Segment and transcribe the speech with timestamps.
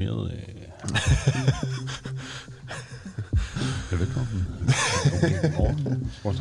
[0.00, 0.38] Øh...
[4.00, 4.46] Velkommen.
[5.14, 6.10] Okay, morgen.
[6.22, 6.32] Hvor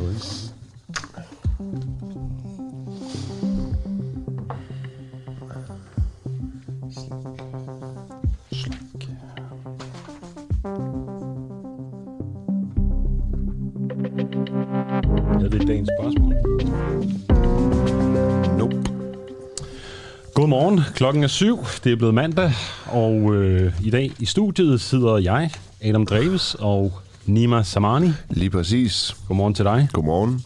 [21.00, 21.58] Klokken er syv.
[21.84, 22.52] Det er blevet mandag,
[22.86, 26.94] og øh, i dag i studiet sidder jeg, Adam Dreves og
[27.26, 28.10] Nima Samani.
[28.30, 29.16] Lige præcis.
[29.28, 30.44] Godmorgen til dig, Godmorgen.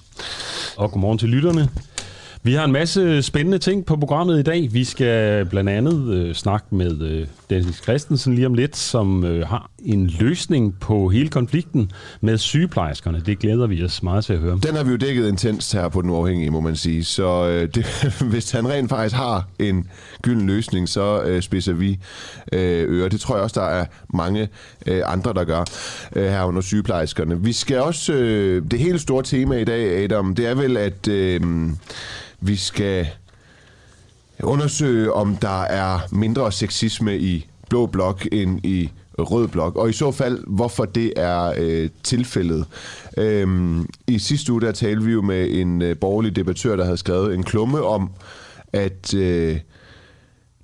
[0.77, 1.69] og godmorgen til lytterne.
[2.43, 4.73] Vi har en masse spændende ting på programmet i dag.
[4.73, 9.47] Vi skal blandt andet øh, snakke med øh, Dennis Christensen lige om lidt, som øh,
[9.47, 13.21] har en løsning på hele konflikten med sygeplejerskerne.
[13.25, 14.59] Det glæder vi os meget til at høre.
[14.63, 17.03] Den har vi jo dækket intenst her på Den Uafhængige, må man sige.
[17.03, 17.85] Så øh, det,
[18.31, 19.87] hvis han rent faktisk har en
[20.21, 21.99] gylden løsning, så øh, spidser vi
[22.51, 23.09] øh, ører.
[23.09, 24.49] Det tror jeg også, der er mange
[24.85, 25.63] øh, andre, der gør
[26.15, 27.41] øh, her under sygeplejerskerne.
[27.41, 28.13] Vi skal også...
[28.13, 31.41] Øh, det helt store tema i dag, Adam, det er vel, at øh,
[32.39, 33.07] vi skal
[34.43, 39.93] undersøge, om der er mindre sexisme i blå blok end i rød blok, og i
[39.93, 42.65] så fald, hvorfor det er øh, tilfældet.
[43.17, 46.97] Øhm, I sidste uge, der talte vi jo med en øh, borgerlig debattør, der havde
[46.97, 48.09] skrevet en klumme om,
[48.73, 49.59] at øh,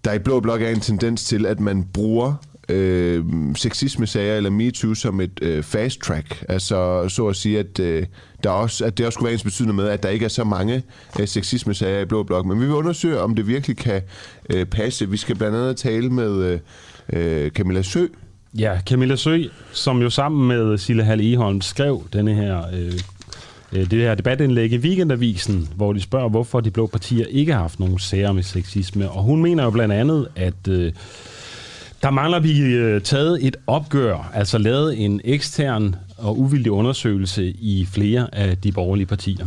[0.06, 2.34] der i blå blok er en tendens til, at man bruger
[2.70, 6.44] øh, sexisme-sager eller MeToo som et øh, fast track.
[6.50, 8.06] Altså så at sige, at, øh,
[8.44, 10.44] der også, at det også skulle være ens betydende med, at der ikke er så
[10.44, 10.84] mange
[11.20, 12.46] øh, sexisme-sager i blå blok.
[12.46, 14.02] Men vi vil undersøge, om det virkelig kan
[14.50, 15.10] øh, passe.
[15.10, 16.60] Vi skal blandt andet tale med øh,
[17.14, 18.08] øh Camilla Sø,
[18.58, 22.94] Ja, Camilla Sø, som jo sammen med Sille Hall Eholm skrev denne her, øh,
[23.74, 27.60] øh, det her debatindlæg i Weekendavisen, hvor de spørger, hvorfor de blå partier ikke har
[27.60, 29.10] haft nogen sager med sexisme.
[29.10, 30.94] Og hun mener jo blandt andet, at øh,
[32.02, 37.88] der mangler vi øh, taget et opgør, altså lavet en ekstern og uvildig undersøgelse i
[37.92, 39.46] flere af de borgerlige partier.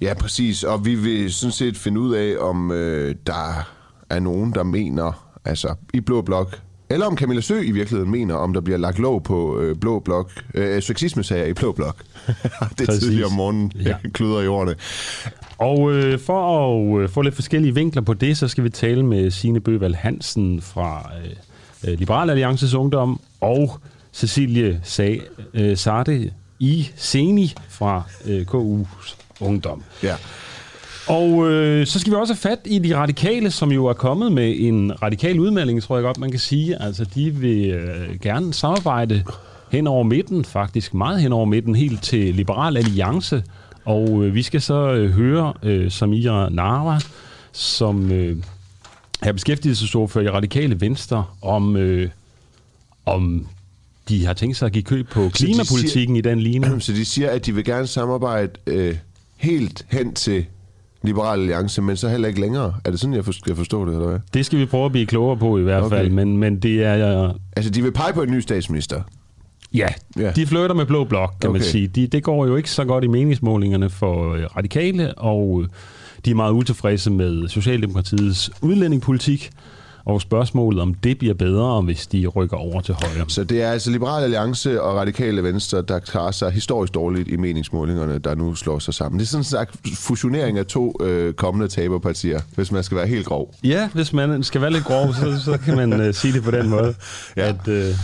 [0.00, 0.64] Ja, præcis.
[0.64, 3.66] Og vi vil sådan set finde ud af, om øh, der
[4.10, 6.60] er nogen, der mener, altså i Blå Blok,
[6.90, 9.98] eller om Camilla Sø i virkeligheden mener, om der bliver lagt lov på øh, Blå
[9.98, 11.96] Blok, øh, sexisme-sager i Blå Blok.
[12.78, 13.96] det er tidligere om morgenen, Ja.
[14.14, 14.74] kluder i ordene.
[15.58, 19.02] Og øh, for at øh, få lidt forskellige vinkler på det, så skal vi tale
[19.02, 21.10] med Signe Bøvald Hansen fra
[21.84, 23.78] øh, øh, Liberal Alliances Ungdom og
[24.12, 29.82] Cecilie Sa- øh, Sarte i Seni fra øh, KU's Ungdom.
[30.02, 30.14] Ja.
[31.08, 34.32] Og øh, så skal vi også have fat i de radikale, som jo er kommet
[34.32, 36.82] med en radikal udmelding, tror jeg godt, man kan sige.
[36.82, 39.24] Altså, de vil øh, gerne samarbejde
[39.70, 43.44] hen over midten, faktisk meget hen over midten, helt til Liberal Alliance.
[43.84, 47.00] Og øh, vi skal så øh, høre øh, Samira Nara,
[47.52, 48.36] som øh,
[49.22, 52.08] er beskæftigelsesordfører i Radikale Venstre, om, øh,
[53.06, 53.46] om
[54.08, 56.80] de har tænkt sig at give køb på klimapolitikken i den linje.
[56.80, 58.96] Så de siger, at de vil gerne samarbejde øh,
[59.36, 60.46] helt hen til
[61.04, 62.74] Liberal Alliance, men så heller ikke længere.
[62.84, 64.18] Er det sådan, jeg skal forstå det, eller hvad?
[64.34, 65.96] Det skal vi prøve at blive klogere på i hvert Okay.
[65.96, 67.32] fald, men, men det er...
[67.56, 69.00] Altså, de vil pege på en ny statsminister.
[69.74, 69.88] Ja,
[70.18, 70.30] Ja.
[70.30, 71.58] de flytter med blå blok, kan okay.
[71.58, 71.86] man sige.
[71.88, 75.68] De, det går jo ikke så godt i meningsmålingerne for øh, radikale, og øh,
[76.24, 79.50] de er meget utilfredse med Socialdemokratiets udlændingepolitik,
[80.06, 83.24] og spørgsmålet om det bliver bedre, hvis de rykker over til højre.
[83.28, 87.36] Så det er altså Liberal Alliance og Radikale Venstre, der klarer sig historisk dårligt i
[87.36, 89.18] meningsmålingerne, der nu slår sig sammen.
[89.18, 93.06] Det er sådan en slags fusionering af to øh, kommende taberpartier, hvis man skal være
[93.06, 93.54] helt grov.
[93.64, 96.50] Ja, hvis man skal være lidt grov, så, så kan man øh, sige det på
[96.50, 96.94] den måde,
[97.36, 97.48] Ja.
[97.48, 97.94] at øh,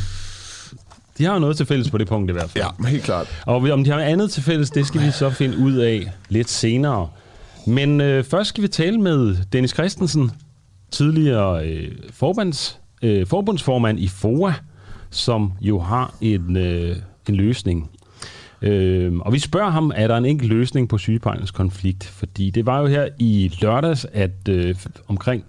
[1.19, 2.65] de har jo noget til fælles på det punkt i hvert fald.
[2.83, 3.43] Ja, helt klart.
[3.47, 6.51] Og om de har andet til fælles, det skal vi så finde ud af lidt
[6.51, 7.09] senere.
[7.67, 10.31] Men øh, først skal vi tale med Dennis Christensen,
[10.91, 14.53] tidligere øh, forbands, øh, forbundsformand i FOA,
[15.11, 16.97] som jo har en, øh,
[17.29, 17.91] en løsning.
[18.63, 22.05] Øh, og vi spørger ham, er der en enkelt løsning på sygeplejens konflikt?
[22.05, 24.75] Fordi det var jo her i lørdags, at øh,
[25.09, 25.45] omkring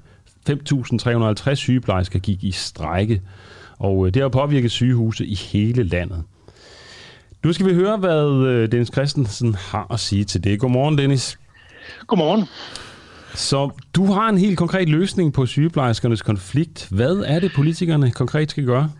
[0.50, 3.22] 5.350 sygeplejersker gik i strejke.
[3.80, 6.24] Og øh, det har påvirket sygehuse i hele landet.
[7.44, 10.60] Nu skal vi høre, hvad øh, Dennis Christensen har at sige til det.
[10.60, 11.40] Godmorgen, Dennis.
[12.08, 12.46] Godmorgen.
[13.34, 16.88] Så du har en helt konkret løsning på sygeplejerskernes konflikt.
[16.92, 18.92] Hvad er det, politikerne konkret skal gøre?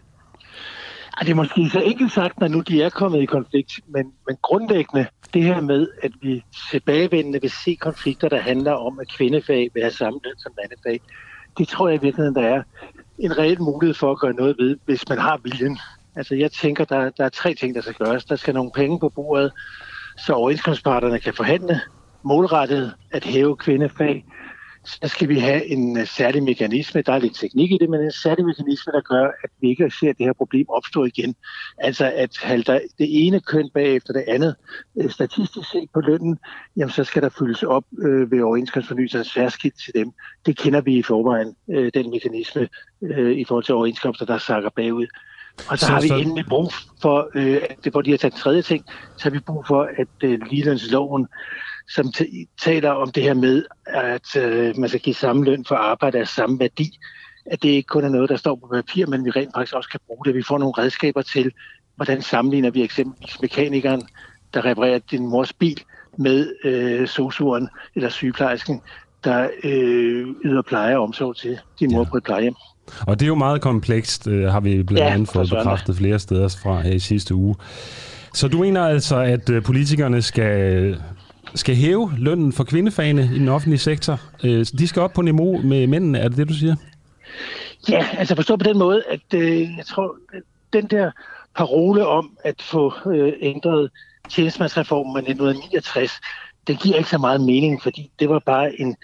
[1.18, 4.06] Ej, det er måske så ikke sagt, når nu de er kommet i konflikt, men,
[4.28, 9.08] men grundlæggende det her med, at vi tilbagevendende vil se konflikter, der handler om, at
[9.08, 11.02] kvindefag vil have samme løn som mandefag,
[11.58, 12.64] det tror jeg i virkeligheden, der er
[13.20, 15.80] en reel mulighed for at gøre noget ved, hvis man har viljen.
[16.16, 18.26] Altså jeg tænker, der, der er tre ting, der skal gøres.
[18.26, 19.52] Der skal nogle penge på bordet,
[20.18, 21.82] så overenskomstparterne kan forhandle
[22.24, 24.26] målrettet at hæve kvindefag.
[24.86, 28.02] så skal vi have en uh, særlig mekanisme, der er lidt teknik i det, men
[28.02, 31.36] en særlig mekanisme, der gør, at vi ikke ser det her problem opstå igen.
[31.78, 34.56] Altså at halter det ene køn bagefter det andet,
[34.96, 36.38] uh, statistisk set på lønnen,
[36.78, 40.12] jamen så skal der fyldes op uh, ved overenskomstfornyelser særskilt til dem.
[40.46, 42.68] Det kender vi i forvejen, uh, den mekanisme
[43.02, 45.08] uh, i forhold til overenskomster, der sakker bagud.
[45.70, 46.16] Og så, så har vi så...
[46.16, 46.72] endelig brug
[47.02, 48.86] for, øh, det, hvor de har taget tredje ting,
[49.18, 51.28] så har vi brug for, at øh, ligelønsloven,
[51.96, 52.14] som
[52.62, 56.28] taler om det her med, at øh, man skal give samme løn for arbejde af
[56.28, 57.00] samme værdi,
[57.46, 59.90] at det ikke kun er noget, der står på papir, men vi rent faktisk også
[59.90, 60.36] kan bruge det.
[60.36, 61.52] Vi får nogle redskaber til,
[61.96, 64.02] hvordan sammenligner vi eksempelvis mekanikeren,
[64.54, 65.84] der reparerer din mors bil,
[66.18, 68.82] med øh, sosuren eller sygeplejersken,
[69.24, 72.10] der øh, yder pleje og omsorg til din mor ja.
[72.10, 72.56] på et plejehjem.
[73.08, 76.20] Og det er jo meget komplekst, øh, har vi blandt ja, andet fået bekræftet flere
[76.20, 77.56] steder fra her i sidste uge.
[78.34, 80.96] Så du mener altså, at øh, politikerne skal,
[81.56, 84.20] skal hæve lønnen for kvindefagene i den offentlige sektor?
[84.44, 86.76] Øh, de skal op på niveau med mændene, er det det, du siger?
[87.90, 90.42] Ja, altså forstå på den måde, at øh, jeg tror, at
[90.74, 91.12] den der
[91.56, 93.90] parole om at få øh, ændret
[94.30, 96.12] tjenestemandsreformen i 1969,
[96.68, 98.96] den giver ikke så meget mening, fordi det var bare en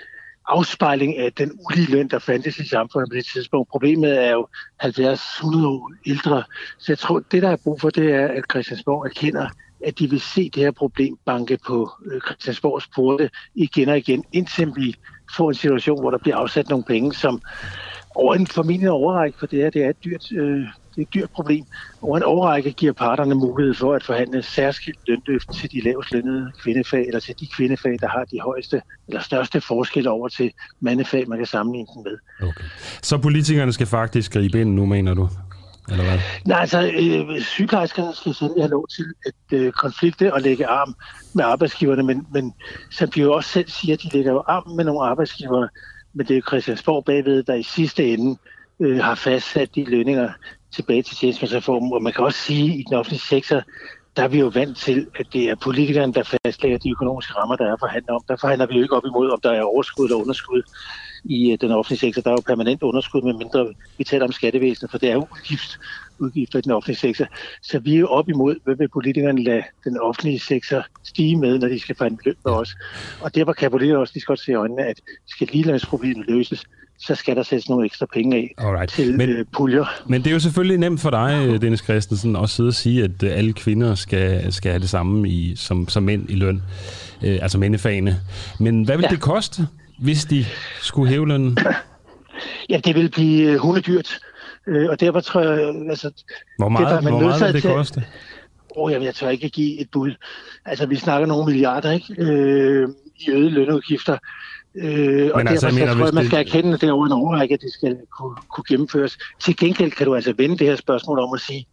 [0.48, 3.70] afspejling af den ulige løn, der fandtes i samfundet på det tidspunkt.
[3.70, 4.48] Problemet er jo
[4.84, 6.44] 70-100 år ældre.
[6.78, 9.48] Så jeg tror, det der er brug for, det er, at Christiansborg erkender,
[9.86, 14.24] at de vil se det her problem banke på øh, Christiansborgs porte igen og igen,
[14.34, 14.96] indtil vi
[15.38, 17.42] får en situation, hvor der bliver afsat nogle penge, som
[18.16, 20.66] over en formentlig overrække, for det her det er et dyrt øh,
[20.98, 21.66] det er et dyrt problem.
[22.02, 26.52] Og en overrække giver parterne mulighed for at forhandle særskilt lønløft til de lavest lønnede
[26.64, 31.30] kvindefag, eller til de kvindefag, der har de højeste eller største forskelle over til mandefag,
[31.30, 32.48] man kan sammenligne den med.
[32.48, 32.64] Okay.
[33.02, 35.30] Så politikerne skal faktisk gribe ind nu, mener du?
[35.92, 36.20] Eller hvad?
[36.46, 40.96] Nej, altså øh, sygeplejerskerne skal sandelig have lov til at øh, konflikte og lægge arm
[41.34, 42.54] med arbejdsgiverne, men, men
[42.92, 45.70] som de jo også selv siger, de lægger jo arm med nogle arbejdsgivere,
[46.14, 48.40] men det er jo Christiansborg bagved, der i sidste ende
[48.80, 50.30] øh, har fastsat de lønninger,
[50.76, 53.62] tilbage til tjenestemandsreformen, og man kan også sige, at i den offentlige sektor,
[54.18, 57.56] der er vi jo vant til, at det er politikerne, der fastlægger de økonomiske rammer,
[57.56, 58.22] der er forhandlet om.
[58.28, 60.62] Der forhandler vi jo ikke op imod, om der er overskud eller underskud
[61.30, 62.22] i øh, den offentlige sektor.
[62.22, 65.28] Der er jo permanent underskud, med mindre vi taler om skattevæsenet, for det er jo
[65.32, 65.80] udgift,
[66.20, 67.26] udgifter i den offentlige sektor.
[67.62, 71.60] Så vi er jo op imod, hvad vil politikerne lade den offentlige sektor stige med,
[71.60, 72.76] når de skal forhandle løn med os.
[73.22, 76.64] Og derfor kan politikerne også lige godt se i øjnene, at skal ligelønsproblemet løses,
[77.00, 78.92] så skal der sættes nogle ekstra penge af Alright.
[78.92, 79.86] til men, øh, puljer.
[80.06, 83.24] Men det er jo selvfølgelig nemt for dig, Dennis Christensen, at sidde og sige, at
[83.24, 86.62] øh, alle kvinder skal, skal have det samme i, som, som mænd i løn,
[87.24, 88.20] øh, altså mændefagene.
[88.60, 89.16] Men hvad vil ja.
[89.16, 90.46] det koste, hvis de
[90.82, 91.58] skulle hæve lønnen?
[92.70, 94.20] Ja, det vil blive øh, hundedyrt.
[94.68, 96.12] Øh, og derfor tror jeg, altså...
[96.58, 98.04] Hvor meget, det, hvor meget vil det koste?
[98.76, 100.12] Åh, oh, jamen, jeg tør ikke give et bud.
[100.66, 102.16] Altså, vi snakker nogle milliarder, ikke?
[102.18, 102.90] Øh,
[103.20, 104.18] i øgede lønudgifter.
[104.76, 107.06] Øh, og Men altså, derfor mener, tror jeg, man skal erkende, at det er over
[107.06, 109.18] en overrække, at det skal kunne, kunne gennemføres.
[109.40, 111.68] Til gengæld kan du altså vende det her spørgsmål om at sige,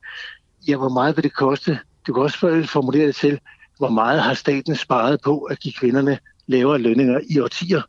[0.69, 1.79] ja, hvor meget vil det koste?
[2.07, 3.41] Du kan også formulere det til,
[3.79, 7.83] hvor meget har staten sparet på at give kvinderne lavere lønninger i årtier?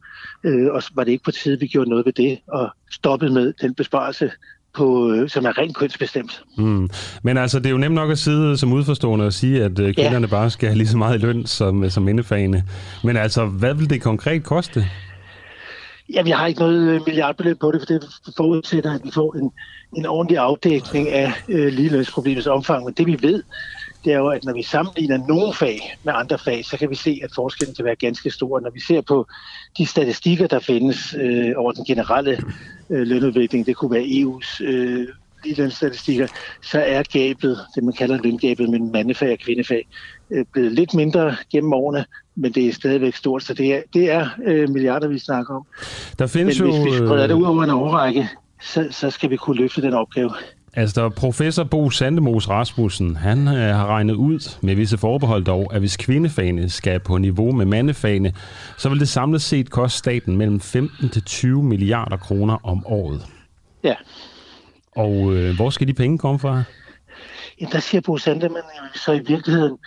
[0.44, 3.54] Øh, og var det ikke på tide, vi gjorde noget ved det og stoppede med
[3.62, 4.32] den besparelse,
[4.76, 6.44] på, øh, som er rent kønsbestemt.
[6.58, 6.90] Mm.
[7.24, 9.94] Men altså, det er jo nemt nok at sidde som udforstående og sige, at uh,
[9.94, 10.32] kvinderne ja.
[10.32, 12.64] bare skal have lige så meget i løn som, som indefagene.
[13.04, 14.86] Men altså, hvad vil det konkret koste?
[16.14, 18.04] Ja, vi har ikke noget øh, milliardbeløb på det, for det
[18.38, 19.52] forudsætter, at vi får en,
[19.98, 22.86] en ordentlig afdækning af øh, ligelønsproblemets omfang.
[22.86, 23.44] Men det vi ved,
[24.06, 26.96] det er jo, at når vi sammenligner nogle fag med andre fag, så kan vi
[26.96, 28.60] se, at forskellen kan være ganske stor.
[28.60, 29.28] Når vi ser på
[29.78, 32.38] de statistikker, der findes øh, over den generelle
[32.90, 35.08] øh, lønudvikling, det kunne være EU's øh,
[35.46, 36.28] ligelønsstatistikker,
[36.64, 39.88] så er gabet, det man kalder løngabet mellem mandefag og kvindefag,
[40.32, 44.12] øh, blevet lidt mindre gennem årene, men det er stadigvæk stort, så det er, det
[44.12, 45.66] er øh, milliarder, vi snakker om.
[46.20, 46.84] Der findes men hvis jo...
[46.84, 48.30] vi spreder det ud over en overrække,
[48.62, 50.32] så, så skal vi kunne løfte den opgave.
[50.78, 55.80] Altså, professor Bo Sandemos Rasmussen, han øh, har regnet ud, med visse forbehold dog, at
[55.80, 58.34] hvis kvindefagene skal på niveau med mandefagene,
[58.78, 63.26] så vil det samlet set koste staten mellem 15 til 20 milliarder kroner om året.
[63.84, 63.96] Ja.
[64.96, 66.64] Og øh, hvor skal de penge komme fra?
[67.62, 68.64] Ja, der siger Bo Sandemann
[68.96, 69.78] så i virkeligheden,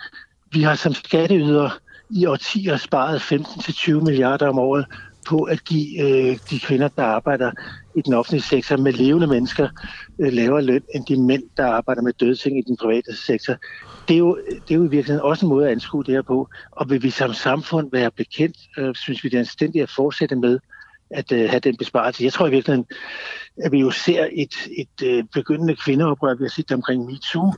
[0.51, 1.69] vi har som skatteyder
[2.09, 4.85] i årtier sparet 15-20 milliarder om året
[5.27, 7.51] på at give øh, de kvinder, der arbejder
[7.99, 9.69] i den offentlige sektor med levende mennesker,
[10.19, 13.55] øh, lavere løn end de mænd, der arbejder med døde ting i den private sektor.
[14.07, 16.21] Det er, jo, det er jo i virkeligheden også en måde at anskue det her
[16.21, 16.49] på.
[16.71, 20.35] Og vil vi som samfund være bekendt, øh, synes vi det er anstændigt at fortsætte
[20.35, 20.59] med
[21.11, 22.23] at øh, have den besparelse.
[22.23, 22.85] Jeg tror i virkeligheden,
[23.63, 26.35] at vi jo ser et, et øh, begyndende kvindeoprør.
[26.35, 27.53] Vi har set det omkring MeToo,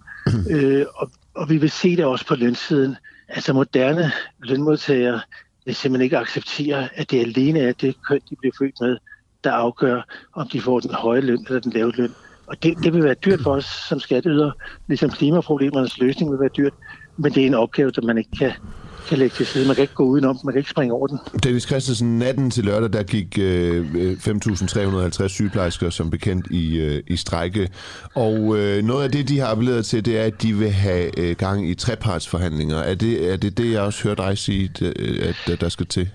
[0.50, 2.96] øh, og, og vi vil se det også på lønsiden.
[3.30, 5.22] Altså moderne lønmodtagere
[5.66, 8.98] vil simpelthen ikke acceptere, at det alene er det køn, de bliver født med,
[9.44, 10.02] der afgør,
[10.34, 12.14] om de får den høje løn eller den lave løn.
[12.48, 14.52] Og det, det vil være dyrt for os som skatteyder,
[14.88, 16.74] ligesom klimaproblemernes løsning vil være dyrt,
[17.18, 18.52] men det er en opgave, der man ikke kan,
[19.08, 19.68] kan lægge til side.
[19.68, 21.20] Man kan ikke gå udenom, man kan ikke springe over den.
[21.44, 24.14] Dennis Christensen, natten til lørdag, der gik øh,
[25.22, 27.70] 5.350 sygeplejersker som bekendt i, øh, i strække.
[28.16, 31.20] Og øh, noget af det, de har appelleret til, det er, at de vil have
[31.20, 32.78] øh, gang i trepartsforhandlinger.
[32.78, 35.86] Er det, er det det, jeg også hører dig sige, at, øh, at der skal
[35.86, 36.10] til?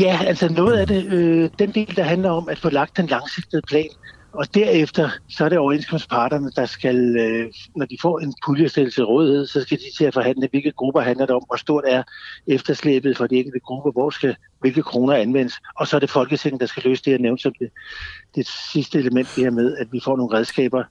[0.00, 3.06] Ja, altså noget af det, øh, den del, der handler om at få lagt den
[3.06, 3.88] langsigtede plan,
[4.32, 9.04] og derefter, så er det overenskomstparterne, der skal, øh, når de får en puljestillelse til
[9.04, 12.02] rådighed, så skal de til at forhandle, hvilke grupper handler det om, hvor stort er
[12.46, 16.60] efterslæbet for de enkelte grupper, hvor skal hvilke kroner anvendes, og så er det Folketinget,
[16.60, 17.70] der skal løse det, jeg nævnte som det,
[18.34, 20.84] det sidste element det her med, at vi får nogle redskaber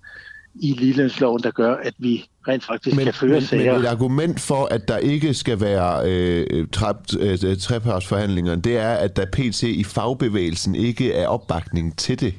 [0.60, 3.74] i ligelønsloven, der gør, at vi rent faktisk men, kan føre men, sager.
[3.74, 9.16] Men et argument for, at der ikke skal være øh, øh, trepartsforhandlinger, det er, at
[9.16, 9.64] der pt.
[9.64, 12.34] i fagbevægelsen ikke er opbakning til det.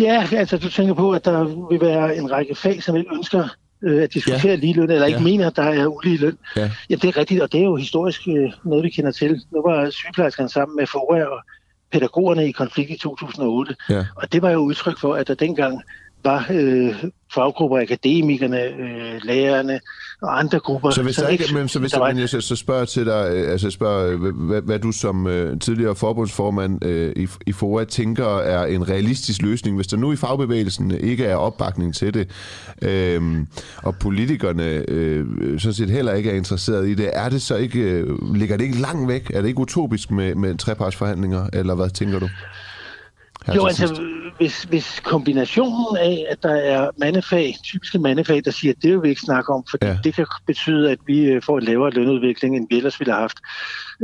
[0.00, 3.48] Ja, altså du tænker på, at der vil være en række fag, som ikke ønsker
[3.82, 4.54] øh, at diskutere ja.
[4.54, 5.24] ligeløn, eller ikke ja.
[5.24, 6.38] mener, at der er ulige løn.
[6.56, 6.70] Ja.
[6.90, 9.40] ja, det er rigtigt, og det er jo historisk øh, noget, vi kender til.
[9.52, 11.40] Nu var sygeplejerskerne sammen med FOA og
[11.96, 14.06] pædagogerne i konflikt i 2008, ja.
[14.16, 15.82] og det var jo udtryk for, at der dengang
[16.24, 17.04] var øh,
[17.36, 19.80] faggrupper, akademikerne, øh, lærerne
[20.22, 20.90] og andre grupper.
[20.90, 22.08] Så hvis, der ikke, men, så hvis der var...
[22.08, 25.60] jeg så, så spørger til dig, øh, altså spørger, øh, hvad, hvad du som øh,
[25.60, 30.16] tidligere forbundsformand øh, i, i FOA tænker er en realistisk løsning, hvis der nu i
[30.16, 32.30] fagbevægelsen ikke er opbakning til det,
[32.82, 33.22] øh,
[33.76, 35.26] og politikerne øh,
[35.58, 38.64] sådan set heller ikke er interesseret i det, er det så ikke, øh, ligger det
[38.64, 39.30] ikke langt væk?
[39.34, 42.28] Er det ikke utopisk med, med trepartsforhandlinger, eller hvad tænker du?
[43.54, 44.02] Jo, altså,
[44.38, 49.02] hvis, hvis kombinationen af, at der er mandefag, typiske mandefag, der siger, at det vil
[49.02, 49.98] vi ikke snakke om, fordi ja.
[50.04, 53.20] det kan betyde, at vi øh, får en lavere lønudvikling, end vi ellers ville have
[53.20, 53.38] haft.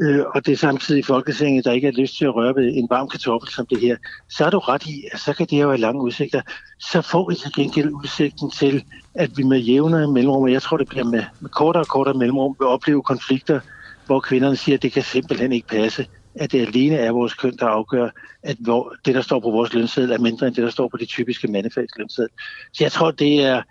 [0.02, 2.72] Øh, og det er samtidig i Folketinget, der ikke har lyst til at røre ved
[2.74, 3.96] en varm kartoffel som det her.
[4.28, 6.42] Så er du ret i, at så kan det jo have lange udsigter.
[6.78, 8.84] Så får vi til gengæld udsigten til,
[9.14, 12.14] at vi med jævnere mellemrum, og jeg tror, det bliver med, med kortere og kortere
[12.14, 13.60] mellemrum, vil opleve konflikter,
[14.06, 17.56] hvor kvinderne siger, at det kan simpelthen ikke passe at det alene er vores køn,
[17.56, 18.08] der afgør,
[18.42, 20.96] at hvor, det, der står på vores lønseddel, er mindre end det, der står på
[20.96, 22.30] de typiske mandefags lønseddel.
[22.72, 23.62] Så jeg tror, det er,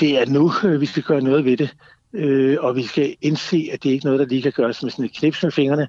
[0.00, 1.74] det er nu, øh, vi skal gøre noget ved det.
[2.12, 4.90] Øh, og vi skal indse, at det ikke er noget, der lige kan gøres med
[4.90, 5.88] sådan et knips med fingrene.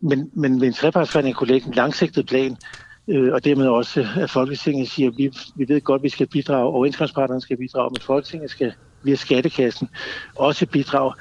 [0.00, 2.56] Men, men ved en trepartsforhandling kunne lægge en langsigtet plan,
[3.08, 6.26] øh, og dermed også, at Folketinget siger, at vi, vi ved godt, at vi skal
[6.26, 9.88] bidrage, og overenskomstpartnerne skal bidrage, men Folketinget skal via skattekassen
[10.36, 11.12] også bidrage.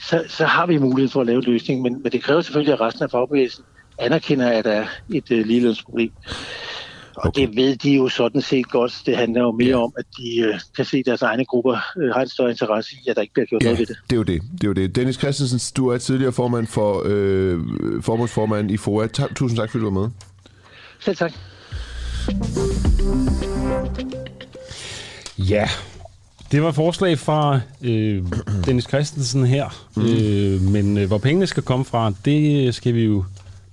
[0.00, 2.74] Så, så har vi mulighed for at lave en løsning, men, men det kræver selvfølgelig,
[2.74, 3.64] at resten af fagbevægelsen
[3.98, 6.10] anerkender, at der er et øh, ligelønsproblem.
[7.16, 7.40] Og okay.
[7.40, 9.02] det ved de jo sådan set godt.
[9.06, 9.82] Det handler jo mere ja.
[9.82, 12.96] om, at de øh, kan se, at deres egne grupper øh, har en større interesse
[13.04, 13.96] i, at der ikke bliver gjort ja, noget ved det.
[14.10, 14.42] det er jo det.
[14.52, 14.96] det er jo det.
[14.96, 17.58] Dennis Christensen, du er tidligere formand for øh,
[18.02, 19.06] forbundsformand i FOA.
[19.06, 20.10] Ta- tusind tak, fordi du var med.
[21.00, 21.32] Selv tak.
[25.38, 25.68] Ja,
[26.52, 28.24] det var forslag fra øh,
[28.66, 30.02] Dennis Christensen her, mm.
[30.02, 33.24] øh, men øh, hvor pengene skal komme fra, det skal vi jo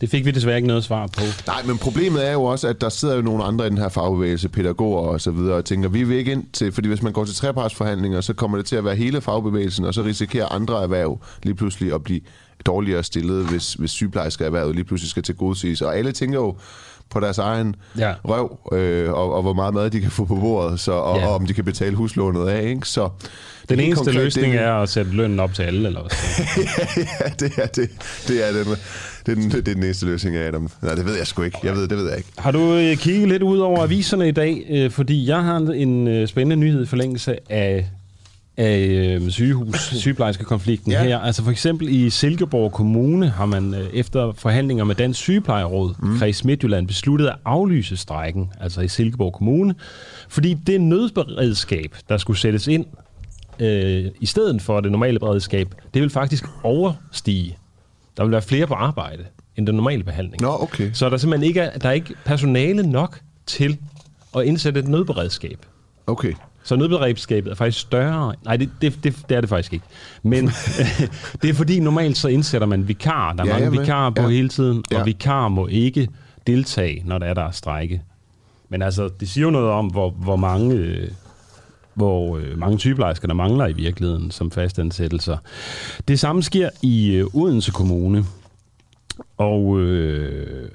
[0.02, 1.22] det fik vi desværre ikke noget svar på.
[1.48, 3.90] Nej, men problemet er jo også, at der sidder jo nogle andre i den her
[3.90, 7.14] fagbevægelse, pædagoger og så videre, og tænker, vi vil ikke ind til, fordi hvis man
[7.14, 10.84] går til trepartsforhandlinger, så kommer det til at være hele fagbevægelsen, og så risikerer andre
[10.84, 12.22] erhverv lige pludselig at blive
[12.66, 15.82] dårligere stillet, hvis, hvis sygeplejersker erhvervet lige pludselig skal til godses.
[15.82, 16.56] Og alle tænker jo,
[17.10, 18.14] på deres egen ja.
[18.24, 21.28] røv, øh, og, og hvor meget mad de kan få på bordet, så, og, ja.
[21.28, 22.64] og om de kan betale huslånet af.
[22.64, 22.88] Ikke?
[22.88, 23.10] Så
[23.70, 26.12] den eneste konkret, løsning det, er at sætte lønnen op til alle, eller hvad?
[27.22, 27.90] ja, det er det.
[28.28, 28.76] Det er den,
[29.26, 30.70] det er den, det er den eneste løsning af dem.
[30.82, 31.58] Nej, det ved jeg sgu ikke.
[31.64, 32.30] Jeg ved, det ved jeg ikke.
[32.38, 34.66] Har du øh, kigget lidt ud over aviserne i dag?
[34.70, 37.90] Øh, fordi jeg har en øh, spændende nyhed i forlængelse af
[38.58, 41.04] af øh, sygehus, sygeplejerskekonflikten ja.
[41.04, 41.20] her.
[41.20, 46.18] Altså for eksempel i Silkeborg Kommune har man øh, efter forhandlinger med Dansk Sygeplejeråd, mm.
[46.18, 49.76] Kreds Midtjylland, besluttet at aflyse strækken, altså i Silkeborg Kommune,
[50.30, 52.86] fordi det nødberedskab, der skulle sættes ind
[53.60, 57.58] øh, i stedet for det normale beredskab, det vil faktisk overstige.
[58.18, 60.42] Der vil være flere på arbejde end den normale behandling.
[60.42, 60.90] Nå, okay.
[60.94, 63.78] Så der simpelthen ikke er, der er ikke personale nok til
[64.38, 65.66] at indsætte et nødberedskab.
[66.08, 66.34] Okay.
[66.64, 68.36] Så nødberedskabet er faktisk større.
[68.46, 69.86] Nej, det, det, det, det er det faktisk ikke.
[70.24, 70.46] Men
[71.42, 73.34] det er fordi, normalt så indsætter man vikar.
[73.34, 74.28] Der er ja, mange vikarer på ja.
[74.28, 75.04] hele tiden, og ja.
[75.04, 76.08] vikar må ikke
[76.48, 78.02] deltage, når der er der er strække.
[78.70, 80.76] Men altså, det siger jo noget om, hvor, hvor mange...
[80.76, 81.08] Øh,
[81.96, 85.38] hvor øh, mange sygeplejersker, der mangler i virkeligheden som fastansættelser.
[86.08, 88.26] Det samme sker i øh, Odense Kommune.
[89.38, 90.70] Og øh,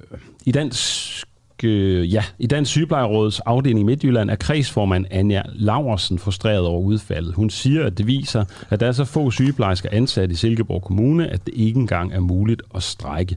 [0.47, 1.25] i Dansk
[1.65, 7.35] øh, ja, i Dansk Sygeplejeråds afdeling i Midtjylland er kredsformand Anja Laversen frustreret over udfaldet.
[7.35, 11.29] Hun siger, at det viser, at der er så få sygeplejersker ansat i Silkeborg Kommune,
[11.29, 13.37] at det ikke engang er muligt at strække.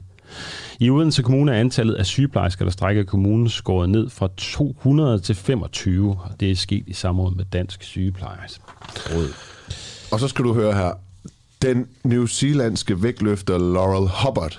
[0.80, 5.18] I Odense Kommune er antallet af sygeplejersker, der strækker i kommunen, skåret ned fra 200
[5.18, 9.28] til 25, og det er sket i samråd med Dansk Sygeplejeråd.
[10.12, 10.92] Og så skal du høre her.
[11.62, 14.58] Den new zealandske vægtløfter Laurel Hubbard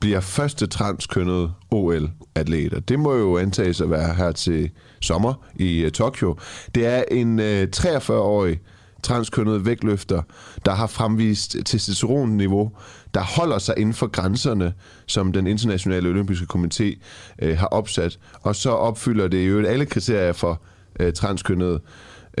[0.00, 5.84] bliver første transkønnet OL-atlet, og Det må jo antages at være her til sommer i
[5.84, 6.36] uh, Tokyo.
[6.74, 8.60] Det er en øh, uh, 43-årig
[9.04, 10.22] transkønnet vægtløfter,
[10.64, 12.70] der har fremvist testosteronniveau,
[13.14, 14.72] der holder sig inden for grænserne,
[15.06, 17.00] som den internationale olympiske komité
[17.42, 18.18] uh, har opsat.
[18.40, 20.62] Og så opfylder det jo alle kriterier for
[21.00, 21.80] uh, transkønnede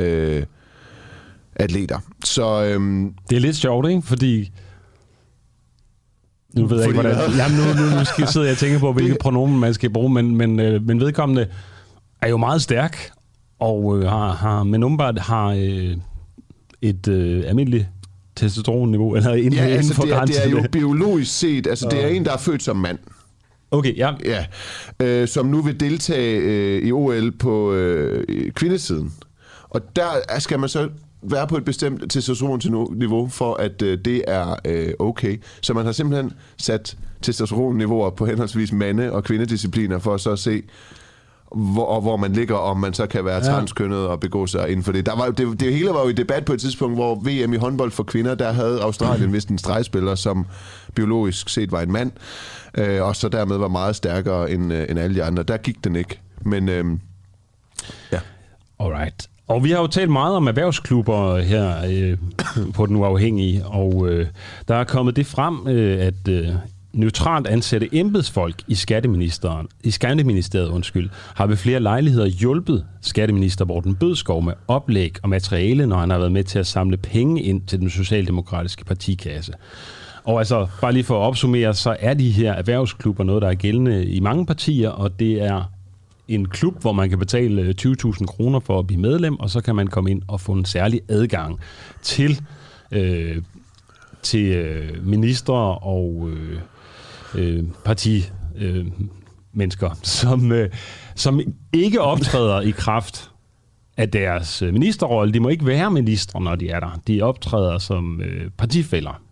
[0.00, 0.42] uh,
[1.56, 1.98] atleter.
[2.24, 4.02] Så øhm, Det er lidt sjovt, ikke?
[4.02, 4.52] Fordi...
[6.56, 7.16] Nu ved jeg ikke, hvordan...
[7.36, 10.10] Jamen, nu, nu, nu skal jeg sidde og tænke på, hvilke pronomen man skal bruge,
[10.12, 11.46] men, men, øh, men vedkommende
[12.22, 13.10] er jo meget stærk,
[13.58, 15.96] og øh, har, har, men umiddelbart har øh,
[16.84, 17.86] et øh, almindeligt
[18.36, 21.88] testosteronniveau, eller inden, ja, inden altså, for det, er, det er jo biologisk set, altså
[21.90, 22.98] det er en, der er født som mand.
[23.70, 24.12] Okay, ja.
[24.24, 24.46] Ja,
[25.00, 29.12] øh, som nu vil deltage øh, i OL på øh, kvindesiden.
[29.70, 30.88] Og der skal man så
[31.22, 35.36] være på et bestemt testosteronniveau, for at øh, det er øh, okay.
[35.60, 40.62] Så man har simpelthen sat testosteronniveauer på henholdsvis mande- og kvindediscipliner, for så at se,
[41.54, 43.40] hvor, og hvor man ligger, om man så kan være Ja.
[43.52, 45.06] transkønnet og begå sig inden for det.
[45.06, 45.60] Der var, det.
[45.60, 48.34] Det hele var jo i debat på et tidspunkt, hvor VM i håndbold for kvinder,
[48.34, 50.46] der havde Australien vist en stregspiller, som
[50.94, 52.10] biologisk set var en mand,
[52.78, 55.42] øh, og så dermed var meget stærkere end, øh, end alle de andre.
[55.42, 56.20] Der gik den ikke.
[56.42, 56.84] Men øh,
[58.12, 58.18] ja.
[58.80, 59.28] Alright.
[59.48, 62.18] Og vi har jo talt meget om erhvervsklubber her øh,
[62.74, 64.26] på Den Uafhængige, og øh,
[64.68, 66.48] der er kommet det frem, øh, at øh,
[66.94, 73.94] neutralt ansatte embedsfolk i skatteministeren, i skatteministeriet undskyld, har ved flere lejligheder hjulpet skatteminister Morten
[73.94, 77.62] Bødskov med oplæg og materiale, når han har været med til at samle penge ind
[77.66, 79.52] til den socialdemokratiske partikasse.
[80.24, 83.54] Og altså, bare lige for at opsummere, så er de her erhvervsklubber noget, der er
[83.54, 85.70] gældende i mange partier, og det er
[86.28, 89.60] en klub, hvor man kan betale øh, 20.000 kroner for at blive medlem, og så
[89.60, 91.60] kan man komme ind og få en særlig adgang
[92.02, 92.40] til,
[92.92, 93.42] øh,
[94.22, 96.58] til øh, ministre og øh,
[97.34, 98.24] øh, parti
[98.56, 98.86] øh,
[99.52, 100.70] mennesker, som, øh,
[101.14, 101.40] som
[101.72, 103.30] ikke optræder i kraft
[103.96, 105.34] af deres øh, ministerrolle.
[105.34, 107.00] De må ikke være ministre, når de er der.
[107.06, 109.22] De optræder som øh, partifælder.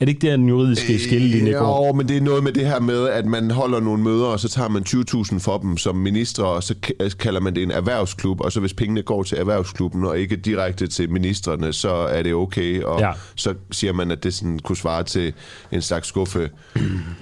[0.00, 1.86] Er det ikke der, den juridiske skillelinje går?
[1.86, 4.40] Jo, men det er noget med det her med, at man holder nogle møder, og
[4.40, 7.70] så tager man 20.000 for dem som minister, og så k- kalder man det en
[7.70, 12.22] erhvervsklub, og så hvis pengene går til erhvervsklubben, og ikke direkte til ministerne, så er
[12.22, 13.10] det okay, og Ja.
[13.36, 15.32] så siger man, at det sådan kunne svare til
[15.72, 16.50] en slags skuffe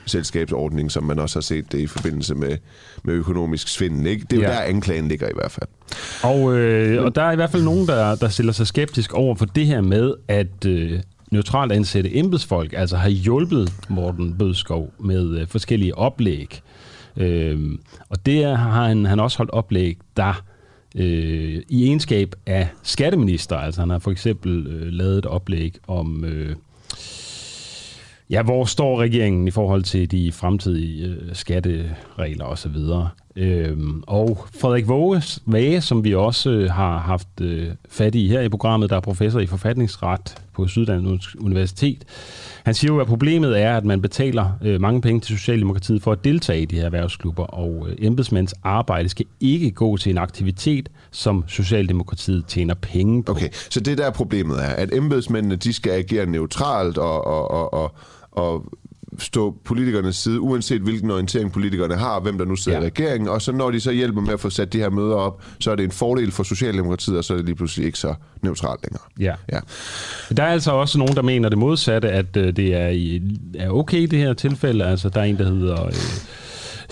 [0.07, 2.57] selskabsordning, som man også har set det i forbindelse med,
[3.05, 4.07] med økonomisk svindel.
[4.07, 4.27] Ikke?
[4.31, 4.55] Det er jo Ja.
[4.55, 5.69] der, anklagen ligger i hvert fald.
[6.23, 9.35] Og, øh, og der er i hvert fald nogen, der, der stiller sig skeptisk over
[9.35, 11.01] for det her med, at øh,
[11.35, 16.61] neutralt ansatte embedsfolk altså har hjulpet Morten Bødskov med øh, forskellige oplæg.
[17.17, 20.43] Øh, og det har han, han også holdt oplæg, der
[20.97, 26.25] øh, i egenskab af skatteminister, altså han har for eksempel øh, lavet et oplæg om...
[26.25, 26.57] Øh,
[28.31, 32.77] Ja, hvor står regeringen i forhold til de fremtidige øh, skatteregler osv.?
[33.37, 38.41] Øhm, og Frederik Våge, Vage, som vi også øh, har haft øh, fat i her
[38.41, 42.05] i programmet, der er professor i forfatningsret på Syddansk Universitet,
[42.65, 46.13] han siger jo, at problemet er, at man betaler øh, mange penge til Socialdemokratiet for
[46.13, 50.19] at deltage i de her erhvervsklubber, og øh, embedsmænds arbejde skal ikke gå til en
[50.19, 53.33] aktivitet, som Socialdemokratiet tjener penge på.
[53.33, 57.75] Okay, så det der problemet er, at embedsmændene, de skal agere neutralt og, og, og,
[57.75, 57.95] og,
[58.33, 58.65] og
[59.19, 62.85] stå politikernes side, uanset hvilken orientering politikerne har, hvem der nu sidder Ja.
[62.85, 65.15] i regeringen, og så når de så hjælper med at få sat de her møder
[65.15, 67.99] op, så er det en fordel for Socialdemokratiet, og så er det lige pludselig ikke
[67.99, 69.03] så neutralt længere.
[69.21, 69.35] Ja.
[69.53, 69.61] Ja.
[70.37, 73.23] Der er altså også nogen, der mener det modsatte, at øh, det er, i,
[73.59, 74.85] er okay i det her tilfælde.
[74.85, 75.87] Altså, der er en, der hedder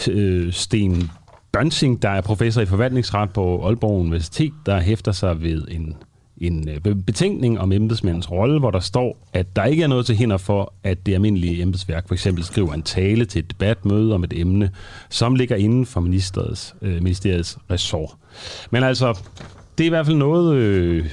[0.09, 1.11] øh, øh, Sten
[1.53, 5.95] Bønsing, der er professor i forvaltningsret på Aalborg Universitet, der hæfter sig ved en,
[6.47, 10.07] en øh, be- betænkning om embedsmændens rolle, hvor der står, at der ikke er noget
[10.07, 14.15] til hinder for, at det almindelige embedsværk for eksempel skriver en tale til et debatmøde
[14.15, 14.71] om et emne,
[15.11, 18.11] som ligger inden for ministeriets, øh, ministeriets ressort.
[18.71, 19.19] Men altså,
[19.79, 20.55] det er i hvert fald noget...
[20.55, 21.07] Øh,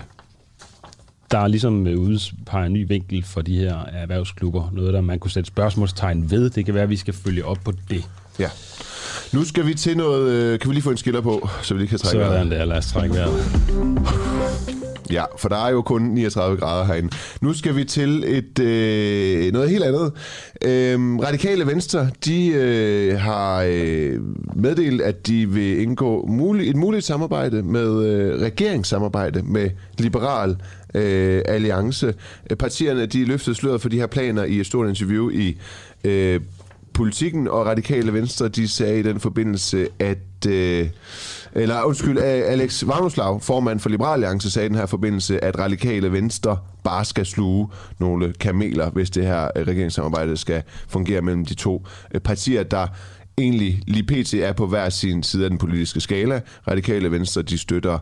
[1.31, 4.69] der ligesom øh, udpeger en ny vinkel for de her erhvervsklubber.
[4.73, 6.49] Noget, der man kunne sætte spørgsmålstegn ved.
[6.49, 8.03] Det kan være, at vi skal følge op på det.
[8.39, 8.49] ja.
[9.33, 10.31] Nu skal vi til noget...
[10.31, 12.33] øh, Kan vi lige få en skiller på, så vi lige kan trække vejret?
[12.33, 14.78] Sådan der, lad os trække vejret.
[15.11, 17.09] Ja, for der er jo kun 39 grader herinde.
[17.41, 20.11] Nu skal vi til et øh, noget helt andet.
[20.61, 24.19] Øhm, Radikale Venstre, de øh, har øh,
[24.55, 30.55] meddelt, at de vil indgå mulig, et muligt samarbejde med øh, regeringssamarbejde med Liberal
[30.93, 32.13] øh, Alliance.
[32.59, 35.57] Partierne, de løftede sløret for de her planer i et stort interview i
[36.03, 36.41] øh,
[36.93, 40.17] politikken, og Radikale Venstre, de sagde i den forbindelse, at...
[40.47, 40.89] Øh,
[41.53, 46.11] eller undskyld, Alex Varnuslav, formand for Liberal Alliance, sagde i den her forbindelse, at radikale
[46.11, 47.67] venstre bare skal sluge
[47.99, 52.87] nogle kameler, hvis det her øh, regeringssamarbejde skal fungere mellem de to øh, partier, der
[53.37, 54.33] egentlig lige pt.
[54.33, 56.41] er på hver sin side af den politiske skala.
[56.67, 57.99] Radikale Venstre, de støtter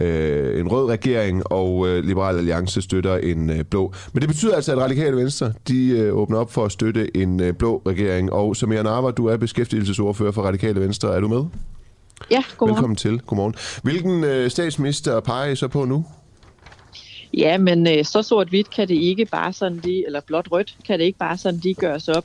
[0.00, 3.92] øh, en rød regering, og øh, Liberal Alliance støtter en øh, blå.
[4.12, 7.40] Men det betyder altså, at Radikale Venstre, de øh, åbner op for at støtte en
[7.40, 8.32] øh, blå regering.
[8.32, 11.16] Og Samir Narva, du er beskæftigelsesordfører for Radikale Venstre.
[11.16, 11.44] Er du med?
[12.30, 12.76] Ja, godmorgen.
[12.76, 13.20] Velkommen til.
[13.20, 13.54] Godmorgen.
[13.82, 16.04] Hvilken øh, statsminister peger I så på nu?
[17.34, 20.98] Ja, men øh, så sort-hvidt kan det ikke bare sådan lige, eller blot rødt, kan
[20.98, 22.24] det ikke bare sådan lige gøres op.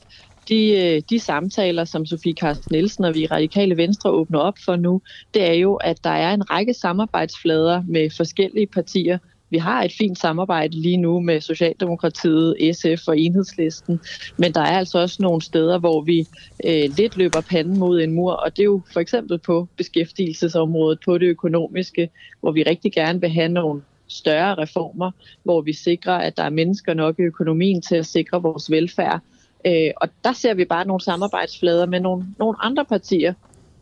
[0.50, 4.76] De, øh, de samtaler, som Sofie Carsten Nielsen og vi radikale venstre åbner op for
[4.76, 5.02] nu,
[5.34, 9.18] det er jo, at der er en række samarbejdsflader med forskellige partier,
[9.56, 14.00] vi har et fint samarbejde lige nu med Socialdemokratiet, SF og Enhedslisten,
[14.38, 16.28] men der er altså også nogle steder, hvor vi
[16.66, 21.00] øh, lidt løber panden mod en mur, og det er jo for eksempel på beskæftigelsesområdet,
[21.06, 22.10] på det økonomiske,
[22.42, 25.12] hvor vi rigtig gerne vil have nogle større reformer,
[25.44, 29.20] hvor vi sikrer, at der er mennesker nok i økonomien til at sikre vores velfærd.
[29.68, 33.34] Øh, og der ser vi bare nogle samarbejdsflader med nogle, nogle andre partier,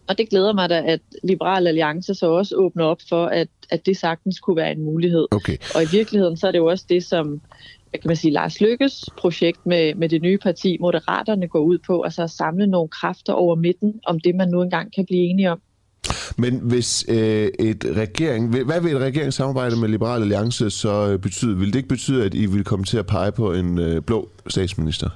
[0.08, 3.86] og det glæder mig da, at Liberal Alliance så også åbner op for, at, at
[3.86, 5.28] det sagtens kunne være en mulighed.
[5.32, 5.58] Okay.
[5.76, 7.42] Og i virkeligheden så er det jo også det, som
[7.89, 11.78] hvad kan man sige, Lars Lykkes projekt med, med det nye parti, Moderaterne, går ud
[11.88, 15.22] på, altså at samle nogle kræfter over midten om det, man nu engang kan blive
[15.22, 15.62] enige om.
[16.38, 21.58] Men hvis øh, et regering, hvad vil et regeringssamarbejde med Liberal Alliance så betyde?
[21.58, 24.30] Vil det ikke betyde, at I vil komme til at pege på en øh, blå
[24.48, 25.10] statsminister?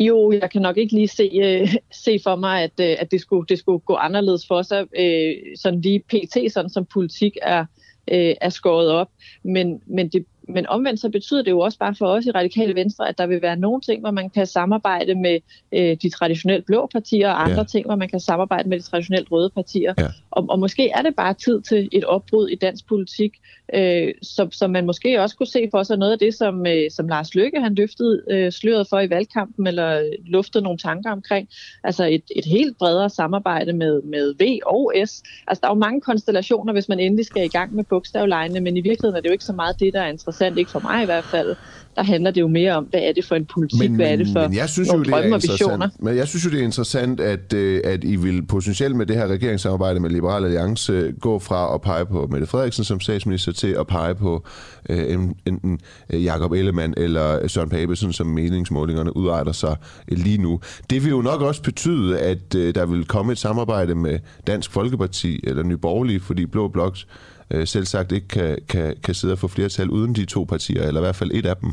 [0.00, 3.20] Jo, jeg kan nok ikke lige se, øh, se for mig, at, øh, at det,
[3.20, 7.64] skulle, det skulle gå anderledes for sig, øh, sådan lige pt, sådan som politik er,
[8.12, 9.08] øh, er skåret op.
[9.42, 12.74] Men, men det men omvendt så betyder det jo også bare for os i Radikale
[12.74, 15.40] Venstre, at der vil være nogle ting, hvor man kan samarbejde med
[15.72, 17.64] øh, de traditionelt blå partier, og andre ja.
[17.64, 19.94] ting, hvor man kan samarbejde med de traditionelt røde partier.
[19.98, 20.06] Ja.
[20.30, 23.32] Og, og måske er det bare tid til et opbrud i dansk politik,
[23.74, 26.90] øh, som, som man måske også kunne se for sig noget af det, som, øh,
[26.90, 31.48] som Lars Løkke han løftede øh, sløret for i valgkampen, eller luftede nogle tanker omkring.
[31.84, 35.22] Altså et, et helt bredere samarbejde med, med V og S.
[35.46, 38.76] Altså der er jo mange konstellationer, hvis man endelig skal i gang med bogstavlejene, men
[38.76, 40.80] i virkeligheden er det jo ikke så meget det, der er interessant interessant, ikke for
[40.80, 41.56] mig i hvert fald.
[41.98, 44.16] Der handler det jo mere om, hvad er det for en politik, men, hvad er
[44.16, 45.88] det for men jeg synes nogle jo, drømme og visioner.
[45.98, 49.16] Men jeg synes jo, det er interessant, at, øh, at I vil potentielt med det
[49.16, 53.76] her regeringssamarbejde med Liberal Alliance gå fra at pege på Mette Frederiksen som statsminister til
[53.80, 54.46] at pege på
[54.88, 55.80] øh, enten
[56.10, 59.76] øh, Jakob Ellemann eller Søren Pape, sådan som meningsmålingerne udretter sig
[60.08, 60.60] lige nu.
[60.90, 65.40] Det vil jo nok også betyde, at der vil komme et samarbejde med Dansk Folkeparti
[65.44, 67.06] eller Nye Borgerlige, fordi Blå Bloks
[67.50, 70.82] øh, selv sagt ikke kan, kan, kan sidde og få flertal uden de to partier,
[70.82, 71.72] eller i hvert fald et af dem.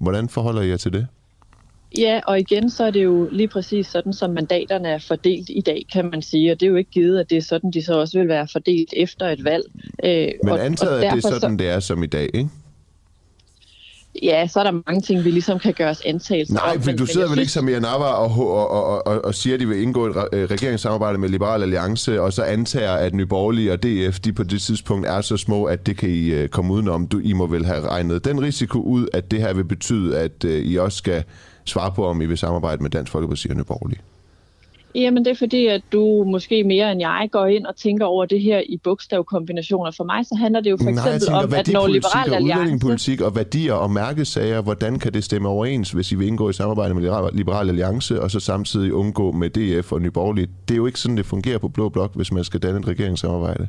[0.00, 1.06] Hvordan forholder I jer til det?
[1.98, 5.60] Ja, og igen så er det jo lige præcis sådan, som mandaterne er fordelt i
[5.60, 6.52] dag, kan man sige.
[6.52, 8.48] Og det er jo ikke givet, at det er sådan, de så også vil være
[8.52, 9.64] fordelt efter et valg.
[10.04, 11.64] Øh, Men antaget, og, og at det er sådan, så...
[11.64, 12.50] det er som i dag, ikke?
[14.22, 17.06] Ja, så er der mange ting, vi ligesom kan gøre os antagelser Nej, for du
[17.06, 20.06] sidder vel ikke som Nava og, og, og, og, og siger, at de vil indgå
[20.06, 20.16] et
[20.50, 24.60] regeringssamarbejde med Liberal Alliance, og så antager, at Nye Borgerlige og DF, de på det
[24.60, 27.06] tidspunkt er så små, at det kan I øh, komme udenom.
[27.06, 30.44] Du, I må vel have regnet den risiko ud, at det her vil betyde, at
[30.44, 31.24] uh, I også skal
[31.64, 34.00] svare på, om I vil samarbejde med Dansk Folkeparti og Nye Borgerlige.
[34.94, 38.24] Jamen det er fordi, at du måske mere end jeg går ind og tænker over
[38.26, 39.90] det her i bogstavkombinationer.
[39.90, 42.86] For mig så handler det jo for eksempel Nej, om, at når Liberal Alliance...
[42.86, 46.52] politik og værdier og mærkesager, hvordan kan det stemme overens, hvis I vil indgå i
[46.52, 50.48] samarbejde med Liberal Alliance, og så samtidig undgå med DF og Nye Borgerlige?
[50.68, 52.88] Det er jo ikke sådan, det fungerer på Blå Blok, hvis man skal danne et
[52.88, 53.68] regeringssamarbejde.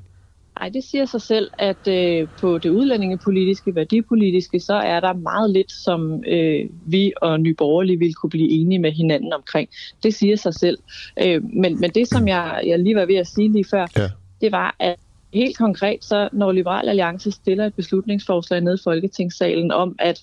[0.59, 5.51] Nej, det siger sig selv, at øh, på det udlændingepolitiske, værdipolitiske, så er der meget
[5.51, 9.69] lidt, som øh, vi og Nye Borgerlige vil kunne blive enige med hinanden omkring.
[10.03, 10.77] Det siger sig selv.
[11.25, 14.07] Øh, men, men det, som jeg, jeg lige var ved at sige lige før, ja.
[14.41, 14.95] det var, at
[15.33, 20.21] helt konkret, så når Liberal Alliance stiller et beslutningsforslag ned i Folketingssalen om, at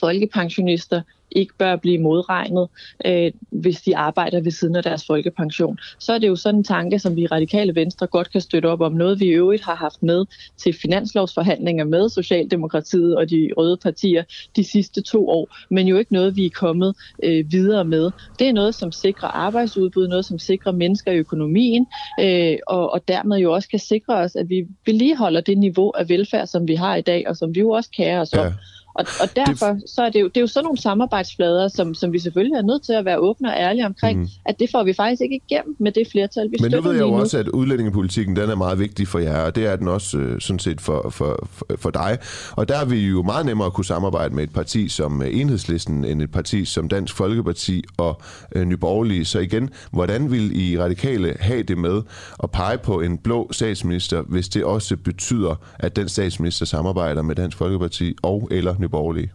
[0.00, 1.02] folkepensionister
[1.36, 2.68] ikke bør blive modregnet,
[3.04, 5.78] øh, hvis de arbejder ved siden af deres folkepension.
[5.98, 8.66] Så er det jo sådan en tanke, som vi i radikale venstre godt kan støtte
[8.66, 8.92] op om.
[8.92, 10.24] Noget vi i øvrigt har haft med
[10.56, 14.24] til finanslovsforhandlinger med Socialdemokratiet og de røde partier
[14.56, 18.10] de sidste to år, men jo ikke noget, vi er kommet øh, videre med.
[18.38, 21.86] Det er noget, som sikrer arbejdsudbud, noget, som sikrer mennesker i økonomien,
[22.20, 26.08] øh, og, og dermed jo også kan sikre os, at vi vedligeholder det niveau af
[26.08, 28.52] velfærd, som vi har i dag, og som vi jo også kærer os om.
[28.94, 32.12] Og, og derfor så er det, jo, det er jo sådan nogle samarbejdsflader, som, som
[32.12, 34.28] vi selvfølgelig er nødt til at være åbne og ærlige omkring, mm.
[34.44, 37.00] at det får vi faktisk ikke igennem med det flertal, vi Men nu ved jeg
[37.00, 40.18] jo også, at udlændingepolitikken den er meget vigtig for jer, og det er den også
[40.18, 42.18] øh, sådan set for, for, for dig.
[42.52, 45.40] Og der er vi jo meget nemmere at kunne samarbejde med et parti som øh,
[45.40, 48.20] Enhedslisten, end et parti som Dansk Folkeparti og
[48.54, 49.24] øh, Nyborgerlige.
[49.24, 52.02] Så igen, hvordan vil I radikale have det med
[52.42, 57.34] at pege på en blå statsminister, hvis det også betyder, at den statsminister samarbejder med
[57.34, 59.32] Dansk Folkeparti og eller Nye Borgerlige?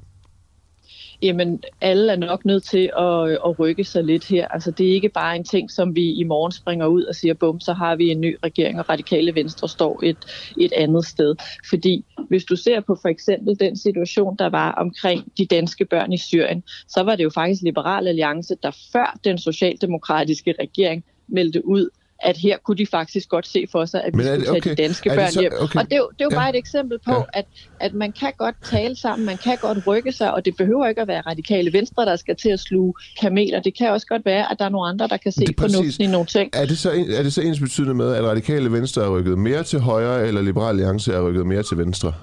[1.21, 4.47] Jamen, alle er nok nødt til at, at rykke sig lidt her.
[4.47, 7.33] Altså, det er ikke bare en ting, som vi i morgen springer ud og siger,
[7.33, 10.17] bum, så har vi en ny regering, og radikale venstre står et,
[10.59, 11.35] et andet sted.
[11.69, 16.13] Fordi hvis du ser på for eksempel den situation, der var omkring de danske børn
[16.13, 21.67] i Syrien, så var det jo faktisk Liberal Alliance, der før den socialdemokratiske regering meldte
[21.67, 24.61] ud, at her kunne de faktisk godt se for sig, at vi Men skulle okay.
[24.61, 25.51] tage de danske børn så, hjem.
[25.61, 25.79] Okay.
[25.79, 26.37] Og det er jo, det er jo ja.
[26.37, 27.21] bare et eksempel på, ja.
[27.33, 27.45] at,
[27.79, 31.01] at man kan godt tale sammen, man kan godt rykke sig, og det behøver ikke
[31.01, 33.59] at være radikale venstre, der skal til at sluge kameler.
[33.59, 36.07] Det kan også godt være, at der er nogle andre, der kan se fornuften i
[36.07, 36.49] nogle ting.
[36.53, 39.63] Er det, så, er det så ens betydende med, at radikale venstre er rykket mere
[39.63, 42.13] til højre, eller liberal alliance er rykket mere til venstre?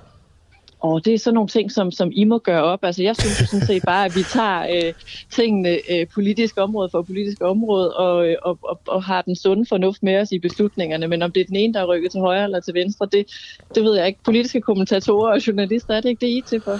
[0.84, 2.78] Og det er sådan nogle ting, som, som I må gøre op.
[2.82, 4.92] Altså, jeg synes jo sådan set bare, at vi tager øh,
[5.30, 9.66] tingene øh, politisk område for politisk område og, øh, og, og, og har den sunde
[9.68, 11.08] fornuft med os i beslutningerne.
[11.08, 13.26] Men om det er den ene, der er rykket til højre eller til venstre, det,
[13.74, 14.20] det ved jeg ikke.
[14.24, 16.78] Politiske kommentatorer og journalister, er det ikke det, I til for?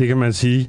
[0.00, 0.68] Det kan man sige.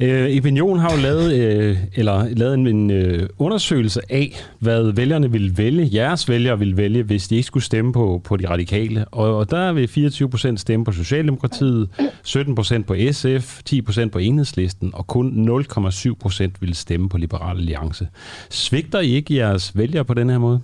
[0.00, 5.32] Øh, Opinion har jo lavet, øh, eller lavet en, en øh, undersøgelse af, hvad vælgerne
[5.32, 9.04] ville vælge, jeres vælgere ville vælge, hvis de ikke skulle stemme på, på de radikale.
[9.04, 11.88] Og, og der vil 24 procent stemme på Socialdemokratiet,
[12.22, 17.18] 17 procent på SF, 10 procent på Enhedslisten, og kun 0,7 procent ville stemme på
[17.18, 18.08] Liberal Alliance.
[18.50, 20.60] Svigter I ikke jeres vælgere på den her måde?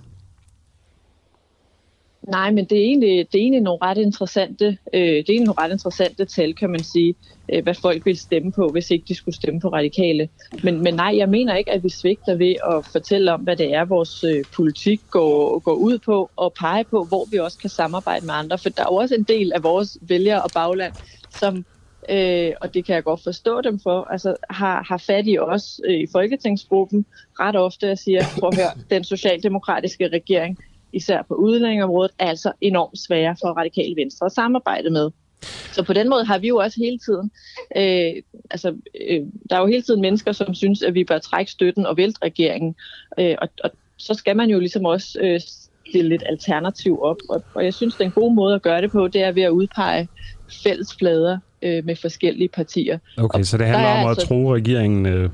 [2.27, 5.45] Nej, men det er egentlig, det er egentlig nogle ret interessante, øh, det er egentlig
[5.45, 7.15] nogle ret interessante tal, kan man sige,
[7.53, 10.29] øh, hvad folk vil stemme på, hvis ikke de skulle stemme på radikale.
[10.63, 13.73] Men, men nej, jeg mener ikke, at vi svigter ved at fortælle om, hvad det
[13.73, 17.69] er, vores øh, politik går, går ud på, og pege på, hvor vi også kan
[17.69, 18.57] samarbejde med andre.
[18.57, 20.93] For der er jo også en del af vores vælgere og bagland,
[21.39, 21.65] som
[22.09, 25.81] øh, og det kan jeg godt forstå dem for, altså har, har fat i os
[25.85, 27.05] øh, i Folketingsgruppen
[27.39, 30.57] ret ofte og siger, prøv at høre, den socialdemokratiske regering,
[30.93, 35.09] især på udlændingområdet, er altså enormt svære for radikale venstre at samarbejde med.
[35.71, 37.31] Så på den måde har vi jo også hele tiden,
[37.77, 38.75] øh, altså
[39.09, 41.97] øh, der er jo hele tiden mennesker, som synes, at vi bør trække støtten og
[41.97, 42.75] vælte regeringen,
[43.19, 45.39] øh, og, og så skal man jo ligesom også øh,
[45.89, 49.07] stille lidt alternativ op, og, og jeg synes, den gode måde at gøre det på,
[49.07, 50.07] det er ved at udpege
[50.63, 52.99] fælles flader øh, med forskellige partier.
[53.17, 55.29] Okay, og så det handler om at altså, tro regeringen øh,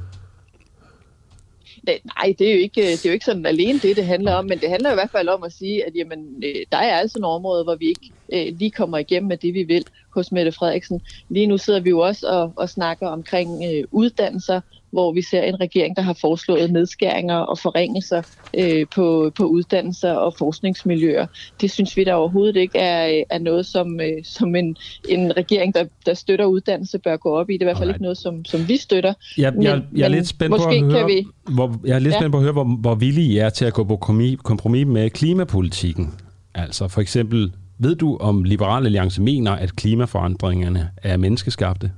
[1.85, 4.45] Nej, det er, jo ikke, det er jo ikke sådan alene det, det handler om,
[4.45, 7.19] men det handler i hvert fald om at sige, at jamen, øh, der er altså
[7.19, 10.51] nogle områder, hvor vi ikke øh, lige kommer igennem med det, vi vil hos Mette
[10.51, 11.01] Frederiksen.
[11.29, 15.41] Lige nu sidder vi jo også og, og snakker omkring øh, uddannelser, hvor vi ser
[15.41, 18.21] en regering, der har foreslået nedskæringer og forringelser
[18.57, 21.25] øh, på, på uddannelser og forskningsmiljøer.
[21.61, 24.75] Det synes vi da overhovedet ikke er, er noget, som, øh, som en,
[25.09, 27.53] en regering, der, der støtter uddannelse, bør gå op i.
[27.53, 29.13] Det er i hvert fald ikke noget, som, som vi støtter.
[29.37, 31.27] Jeg, jeg, jeg, jeg er lidt spændt på at høre, vi...
[31.53, 32.19] hvor, jeg er lidt ja.
[32.19, 33.97] spændt på at høre, hvor, hvor villige I er til at gå på
[34.43, 36.13] kompromis med klimapolitikken.
[36.55, 41.91] Altså for eksempel, ved du om Liberal Alliance mener, at klimaforandringerne er menneskeskabte?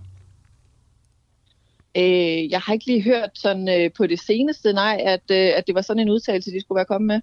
[1.97, 5.67] Øh, jeg har ikke lige hørt sådan øh, på det seneste, nej, at, øh, at
[5.67, 7.19] det var sådan en udtalelse, de skulle være kommet med.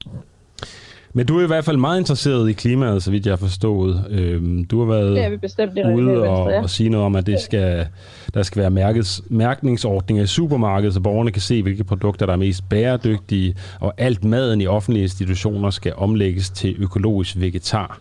[1.12, 4.04] Men du er i hvert fald meget interesseret i klimaet, så vidt jeg har forstået.
[4.10, 6.62] Øhm, du har været det er vi bestemt, det ude venstre, og, ja.
[6.62, 7.86] og sige noget om, at det skal,
[8.34, 12.36] der skal være mærkes, mærkningsordninger i supermarkedet, så borgerne kan se, hvilke produkter, der er
[12.36, 18.00] mest bæredygtige, og alt maden i offentlige institutioner skal omlægges til økologisk vegetar.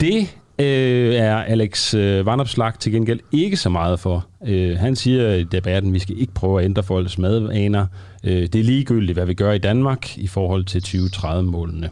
[0.00, 4.26] Det øh, er Alex øh, Vandopslag til gengæld ikke så meget for.
[4.46, 7.86] Øh, han siger i debatten, at vi skal ikke prøve at ændre folks madvaner.
[8.24, 11.90] Øh, det er ligegyldigt, hvad vi gør i Danmark i forhold til 2030-målene.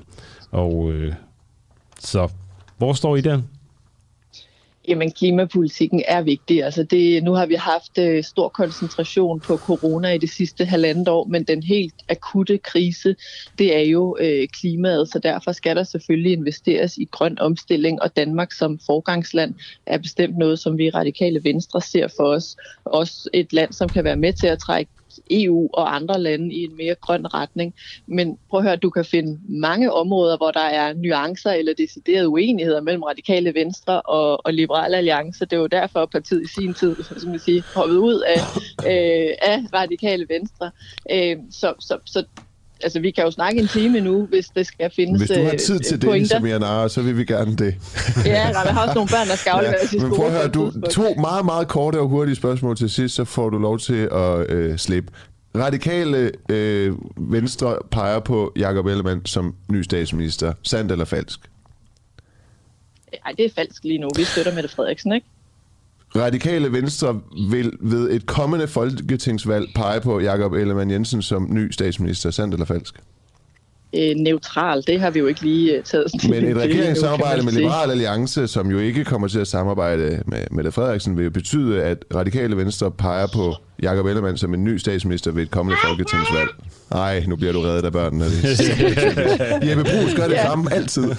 [0.50, 1.12] Og øh,
[1.98, 2.28] så,
[2.78, 3.40] hvor står I der?
[4.88, 6.64] Jamen, klimapolitikken er vigtig.
[6.64, 11.08] Altså det, nu har vi haft øh, stor koncentration på corona i det sidste halvandet
[11.08, 13.16] år, men den helt akutte krise,
[13.58, 18.16] det er jo øh, klimaet, så derfor skal der selvfølgelig investeres i grøn omstilling, og
[18.16, 19.54] Danmark som forgangsland
[19.86, 22.56] er bestemt noget, som vi Radikale Venstre ser for os.
[22.84, 24.90] Også et land, som kan være med til at trække
[25.30, 27.74] EU og andre lande i en mere grøn retning.
[28.06, 32.28] Men prøv at høre, du kan finde mange områder, hvor der er nuancer eller deciderede
[32.28, 35.44] uenigheder mellem radikale venstre og, og liberale alliance.
[35.44, 38.40] Det er jo derfor, at partiet i sin tid som jeg sige, hoppet ud af,
[38.90, 40.70] øh, af radikale venstre.
[41.12, 42.24] Øh, så, så, så
[42.82, 45.56] altså, vi kan jo snakke en time nu, hvis det skal findes Hvis du har
[45.56, 47.74] tid til det, Samir Nara, så vil vi gerne det.
[48.24, 50.08] ja, jeg har også nogle børn, der skal afleveres ja, i skole.
[50.08, 53.24] Men prøv at høre, du, to meget, meget korte og hurtige spørgsmål til sidst, så
[53.24, 55.12] får du lov til at øh, slippe.
[55.56, 60.52] Radikale øh, Venstre peger på Jakob Ellemann som ny statsminister.
[60.62, 61.40] Sandt eller falsk?
[63.24, 64.08] Nej, det er falsk lige nu.
[64.16, 65.26] Vi støtter Mette Frederiksen, ikke?
[66.16, 72.30] Radikale Venstre vil ved et kommende folketingsvalg pege på Jakob Ellemann Jensen som ny statsminister.
[72.30, 72.94] Sandt eller falsk?
[73.96, 74.82] øh, neutral.
[74.86, 78.70] Det har vi jo ikke lige uh, taget Men et regeringssamarbejde med Liberal Alliance, som
[78.70, 82.90] jo ikke kommer til at samarbejde med Mette Frederiksen, vil jo betyde, at Radikale Venstre
[82.90, 86.48] peger på Jakob Ellemann som en ny statsminister ved et kommende folketingsvalg.
[86.90, 88.24] Nej, nu bliver du reddet af børnene.
[89.68, 90.46] Jeppe Brugs gør det ja.
[90.46, 91.02] samme altid.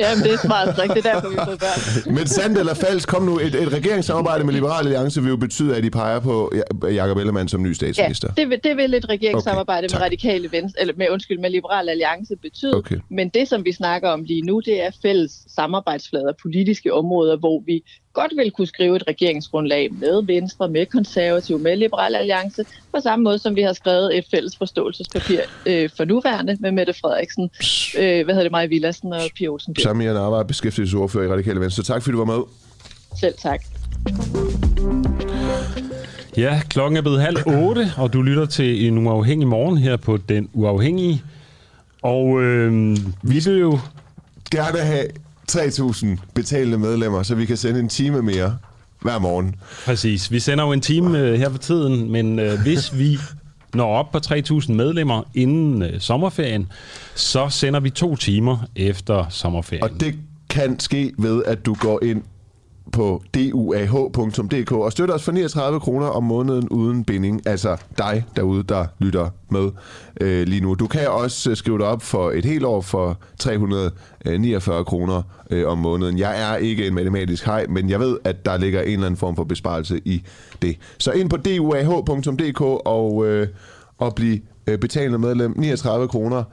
[0.00, 0.76] Jamen, det er smart.
[0.76, 2.14] Det er derfor, vi får børn.
[2.14, 3.38] Men sandt eller falsk, kom nu.
[3.38, 6.52] Et, et regeringssamarbejde med Liberal Alliance vil jo betyde, at de peger på
[6.92, 8.28] Jakob Ellemann som ny statsminister.
[8.36, 11.50] Ja, det vil, det vil et regeringssamarbejde okay, med Radikale Venstre, eller med, undskyld, med
[11.50, 12.74] Liberal Alliance betyde.
[12.74, 12.96] Okay.
[13.10, 17.62] Men det, som vi snakker om lige nu, det er fælles samarbejdsflader, politiske områder, hvor
[17.66, 23.00] vi godt vil kunne skrive et regeringsgrundlag med Venstre, med Konservative, med Liberal Alliance, på
[23.00, 27.50] samme måde som vi har skrevet et fælles forståelsespapir øh, for nuværende med Mette Frederiksen,
[27.98, 29.76] øh, hvad hedder det, Maja Villassen og Pia Olsen.
[29.76, 31.82] Samia Narva, beskæftigelsesordfører i Radikale Venstre.
[31.82, 32.42] Tak fordi du var med.
[33.20, 33.64] Selv tak.
[36.36, 40.16] Ja, klokken er blevet halv otte, og du lytter til en uafhængig morgen her på
[40.16, 41.22] Den Uafhængige.
[42.02, 43.78] Og øh, vi vil jo
[44.50, 45.06] gerne have
[45.52, 48.58] 3.000 betalende medlemmer, så vi kan sende en time mere
[49.00, 49.54] hver morgen.
[49.84, 50.32] Præcis.
[50.32, 53.18] Vi sender jo en time øh, her for tiden, men øh, hvis vi
[53.74, 56.72] når op på 3.000 medlemmer inden øh, sommerferien,
[57.14, 59.82] så sender vi to timer efter sommerferien.
[59.84, 60.14] Og det
[60.50, 62.22] kan ske ved, at du går ind
[62.92, 67.46] på duah.dk og støtter os for 39 kroner om måneden uden binding.
[67.46, 69.70] Altså dig derude, der lytter med
[70.20, 70.74] øh, lige nu.
[70.74, 75.68] Du kan også øh, skrive dig op for et helt år for 349 kroner øh,
[75.68, 76.18] om måneden.
[76.18, 79.18] Jeg er ikke en matematisk hej, men jeg ved, at der ligger en eller anden
[79.18, 80.22] form for besparelse i
[80.62, 80.76] det.
[80.98, 83.48] Så ind på duah.dk og, øh,
[83.98, 85.54] og bliv øh, betalende medlem.
[85.56, 86.44] 39 kroner.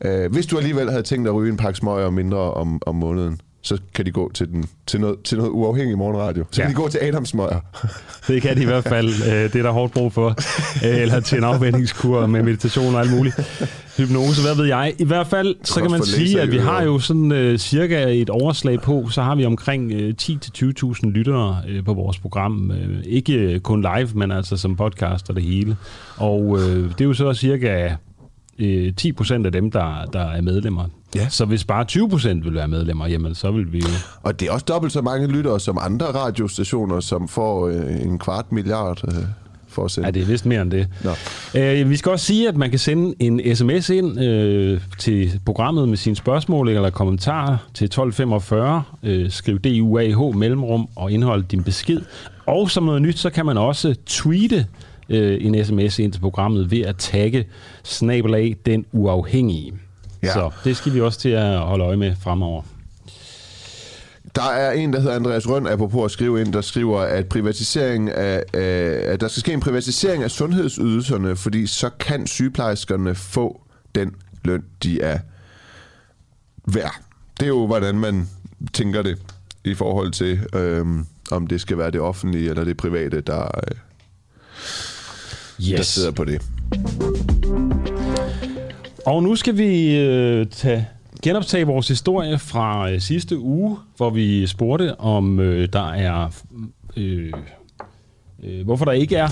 [0.00, 3.40] Øh, hvis du alligevel havde tænkt at ryge en pakke smøger mindre om, om måneden,
[3.64, 6.44] så kan de gå til, den, til, noget, til noget uafhængig morgenradio.
[6.50, 6.66] Så ja.
[6.66, 7.60] kan de gå til Adams Møger.
[8.28, 9.08] det kan de i hvert fald.
[9.24, 10.28] Øh, det er der hårdt brug for.
[10.84, 13.36] Øh, eller til en afvendingskur med meditation og alt muligt.
[13.96, 14.94] Hypnose, hvad ved jeg.
[14.98, 18.30] I hvert fald, så kan man sige, at vi har jo sådan uh, cirka et
[18.30, 22.70] overslag på, så har vi omkring uh, 10-20.000 lyttere uh, på vores program.
[22.70, 25.76] Uh, ikke kun live, men altså som podcast og det hele.
[26.16, 27.96] Og uh, det er jo så cirka
[28.58, 30.88] uh, 10% af dem, der, der er medlemmer.
[31.14, 31.28] Ja.
[31.28, 33.88] Så hvis bare 20 procent vil være medlemmer, jamen så vil vi jo...
[34.22, 38.18] Og det er også dobbelt så mange lyttere som andre radiostationer, som får øh, en
[38.18, 39.00] kvart milliard...
[39.08, 39.24] Øh
[39.74, 40.06] for at sende.
[40.06, 40.88] Ja, det er vist mere end det.
[41.04, 41.10] Nå.
[41.60, 45.88] Øh, vi skal også sige, at man kan sende en sms ind øh, til programmet
[45.88, 48.82] med sine spørgsmål eller kommentarer til 1245.
[49.02, 52.00] Øh, skriv DUAH mellemrum og indhold din besked.
[52.46, 54.66] Og som noget nyt, så kan man også tweete
[55.08, 57.44] øh, en sms ind til programmet ved at tagge
[57.84, 59.72] snabelag den uafhængige.
[60.24, 60.32] Ja.
[60.32, 62.62] Så det skal vi også til at holde øje med fremover.
[64.34, 68.10] Der er en, der hedder Andreas Røn, apropos at skrive ind, der skriver, at privatisering
[68.10, 73.60] af, af, at der skal ske en privatisering af sundhedsydelserne, fordi så kan sygeplejerskerne få
[73.94, 75.18] den løn, de er
[76.66, 76.94] værd.
[77.40, 78.28] Det er jo, hvordan man
[78.72, 79.18] tænker det
[79.64, 83.76] i forhold til, øhm, om det skal være det offentlige eller det private, der, øh,
[85.60, 85.76] yes.
[85.76, 86.42] der sidder på det.
[89.06, 90.88] Og nu skal vi øh, tage,
[91.22, 96.42] genoptage vores historie fra øh, sidste uge, hvor vi spurgte, om øh, der er...
[96.96, 97.32] Øh,
[98.42, 99.28] øh, hvorfor der ikke er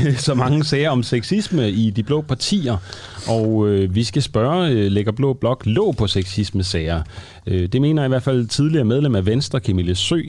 [0.18, 2.76] så mange sager om sexisme i de blå partier.
[3.28, 7.02] Og øh, vi skal spørge, øh, lægger Blå Blok lå på sexisme-sager?
[7.46, 10.20] Øh, det mener i hvert fald tidligere medlem af Venstre, Camille Sø,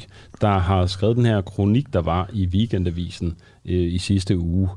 [0.42, 4.70] der har skrevet den her kronik, der var i Weekendavisen øh, i sidste uge.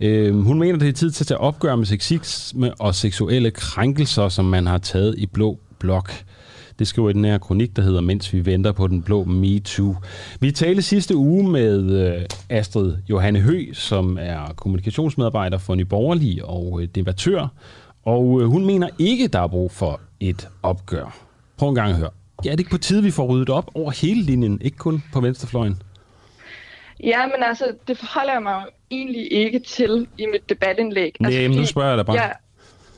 [0.00, 4.28] Øh, hun mener, det er tid til at tage opgør med sexisme og seksuelle krænkelser,
[4.28, 6.12] som man har taget i Blå Blok.
[6.78, 9.96] Det skriver i den her kronik, der hedder Mens vi venter på den blå MeToo.
[10.40, 16.44] Vi talte sidste uge med øh, Astrid Johanne Hø, som er kommunikationsmedarbejder for Nye Borgerlige
[16.44, 17.48] og øh, debattør.
[18.04, 21.16] Og øh, hun mener ikke, der er brug for et opgør.
[21.56, 22.10] Prøv en gang at høre.
[22.44, 25.02] Ja, er det ikke på tide, vi får ryddet op over hele linjen, ikke kun
[25.12, 25.82] på venstrefløjen?
[27.02, 31.16] Ja, men altså, det forholder jeg mig egentlig ikke til i mit debatindlæg.
[31.20, 32.22] Nej, altså, men nu spørger jeg dig bare.
[32.22, 32.30] Ja,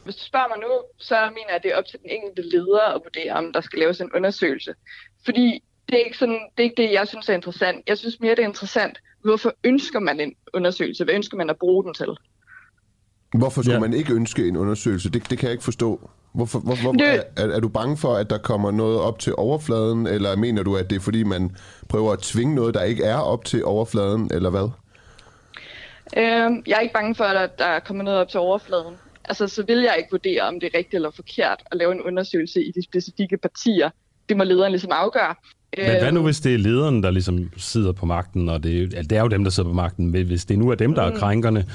[0.07, 2.43] hvis du spørger mig nu, så mener jeg, at det er op til den enkelte
[2.55, 4.73] leder at vurdere, om der skal laves en undersøgelse.
[5.25, 5.47] Fordi
[5.89, 7.79] det er ikke, sådan, det, er ikke det, jeg synes er interessant.
[7.89, 11.05] Jeg synes mere, det er interessant, hvorfor ønsker man en undersøgelse?
[11.05, 12.09] Hvad ønsker man at bruge den til?
[13.39, 13.81] Hvorfor skulle Ja.
[13.81, 15.11] man ikke ønske en undersøgelse?
[15.11, 16.11] Det, det kan jeg ikke forstå.
[16.35, 19.19] Hvorfor, hvor, hvor, Det- er, er, er du bange for, at der kommer noget op
[19.19, 21.57] til overfladen, eller mener du, at det er fordi, man
[21.89, 24.69] prøver at tvinge noget, der ikke er op til overfladen, eller hvad?
[26.17, 28.95] Øhm, jeg er ikke bange for, at der kommer noget op til overfladen.
[29.29, 32.01] Altså, så vil jeg ikke vurdere, om det er rigtigt eller forkert at lave en
[32.03, 33.91] undersøgelse i de specifikke partier.
[34.29, 35.35] Det må lederen ligesom afgøre.
[35.77, 38.83] Men hvad Øhm, nu, hvis det er lederen, der ligesom sidder på magten, og det,
[38.83, 40.95] er- ja, det er jo dem, der sidder på magten, hvis det nu er dem,
[40.95, 41.67] der er krænkerne,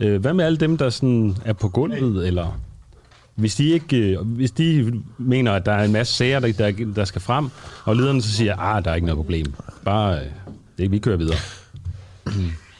[0.00, 2.60] øh, hvad med alle dem, der sådan er på gulvet, eller
[3.34, 6.72] hvis de ikke, øh, hvis de mener, at der er en masse sager, der, der,
[6.96, 7.48] der skal frem,
[7.84, 9.46] og lederen så siger, ah, der er ikke noget problem,
[9.84, 10.26] bare, øh,
[10.78, 11.36] det, vi kører videre.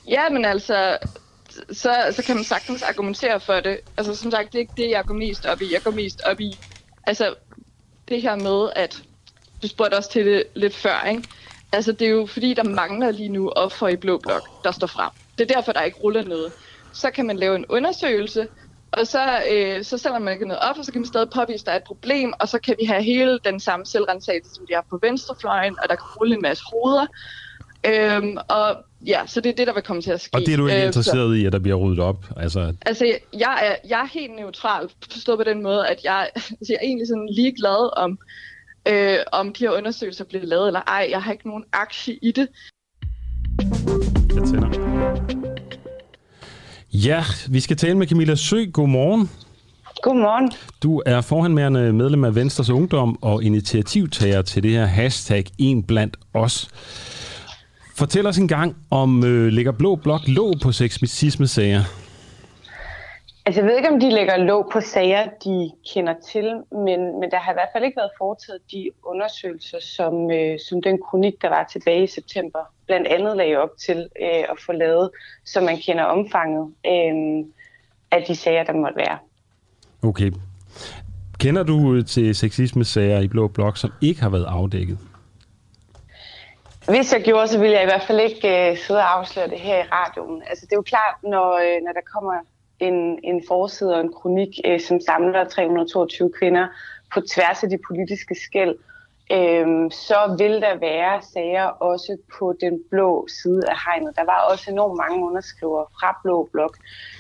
[0.09, 0.97] Ja, men altså,
[1.73, 3.81] så, så kan man sagtens argumentere for det.
[3.97, 5.73] Altså, som sagt, det er ikke det, jeg går mest op i.
[5.73, 6.59] Jeg går mest op i,
[7.07, 7.35] altså,
[8.09, 9.03] det her med, at
[9.63, 11.23] du spurgte også til det lidt før, ikke?
[11.73, 14.87] Altså, det er jo fordi, der mangler lige nu offer i Blå Blok, der står
[14.87, 15.11] frem.
[15.39, 16.53] Det er derfor, der ikke ruller noget.
[16.93, 18.49] Så kan man lave en undersøgelse,
[18.93, 21.63] og så, øh, så sælger man ikke noget op, og så kan man stadig påvise,
[21.63, 24.67] at der er et problem, og så kan vi have hele den samme selvrensagelse, som
[24.67, 27.07] de har på venstrefløjen, og der kan rulle en masse hoveder.
[27.87, 28.77] Øhm, og
[29.07, 30.35] ja, så det er det, der vil komme til at ske.
[30.35, 32.25] Og det er du ikke Øh, så- interesseret i, at der bliver ryddet op?
[32.37, 33.05] Altså, Altså,
[33.39, 36.87] jeg er, jeg er helt neutral, forstået på den måde, at jeg, altså, jeg er
[36.87, 38.19] egentlig sådan ligeglad om,
[38.89, 41.07] øh, om de her undersøgelser bliver lavet eller ej.
[41.11, 42.49] Jeg har ikke nogen aktie i det.
[44.35, 44.69] jeg tænder.
[46.93, 48.65] Ja, vi skal tale med Camilla Sø.
[48.73, 49.31] Godmorgen.
[50.03, 50.53] Godmorgen.
[50.83, 56.17] Du er forhandmærende medlem af Venstres Ungdom og initiativtager til det her hashtag En blandt
[56.35, 56.69] os.
[57.95, 61.83] Fortæl os en gang, om øh, ligger Blå Blok låg på sexisme-sager?
[63.47, 67.31] Altså, jeg ved ikke, om de lægger låg på sager, de kender til, men, men
[67.31, 71.43] der har i hvert fald ikke været foretaget de undersøgelser, som, øh, som den kronik,
[71.43, 75.11] der var tilbage i september, blandt andet lagde op til øh, at få lavet,
[75.45, 77.45] så man kender omfanget øh,
[78.11, 79.19] af de sager, der måtte være.
[80.03, 80.33] Okay.
[81.39, 84.99] Kender du øh, til sexisme-sager i Blå Blok, som ikke har været afdækket?
[86.89, 89.61] Hvis jeg gjorde, så ville jeg i hvert fald ikke øh, sidde og afsløre det
[89.61, 90.43] her i radioen.
[90.47, 92.41] Altså, det er jo klart, når, øh, når der kommer
[92.81, 96.67] en, en forside og en kronik, øh, som samler 322 kvinder
[97.15, 98.75] på tværs af de politiske skæld,
[99.39, 104.17] øhm, så vil der være sager også på den blå side af hegnet.
[104.17, 106.77] Der var også enormt mange underskrivere fra Blå Blok.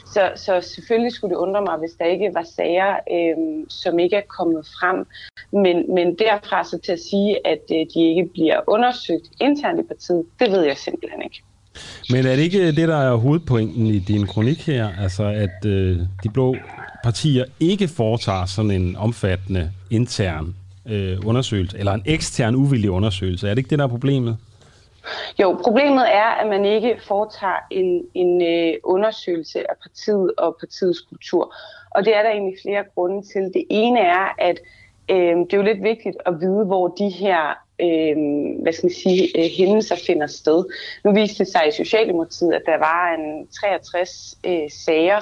[0.06, 4.16] Så, så selvfølgelig skulle det undre mig, hvis der ikke var sager, øhm, som ikke
[4.16, 5.06] er kommet frem.
[5.52, 9.82] Men, men derfra så til at sige, at øh, de ikke bliver undersøgt internt i
[9.82, 11.42] partiet, det ved jeg simpelthen ikke.
[12.10, 14.88] Men er det ikke det, der er hovedpointen i din kronik her?
[15.00, 16.56] Altså, at øh, de blå
[17.04, 20.54] partier ikke foretager sådan en omfattende intern
[20.88, 23.48] øh, undersøgelse, eller en ekstern uvildig undersøgelse.
[23.48, 24.36] Er det ikke det, der er problemet?
[25.40, 31.00] Jo, problemet er, at man ikke foretager en, en øh, undersøgelse af partiet og partiets
[31.00, 31.54] kultur.
[31.90, 33.42] Og det er der egentlig flere grunde til.
[33.42, 34.58] Det ene er, at
[35.10, 38.16] øh, det er jo lidt vigtigt at vide, hvor de her øh,
[38.62, 40.64] hvad skal man sige, øh, hændelser finder sted.
[41.04, 45.20] Nu viste det sig i Socialdemokratiet, at der var en 63 øh, sager,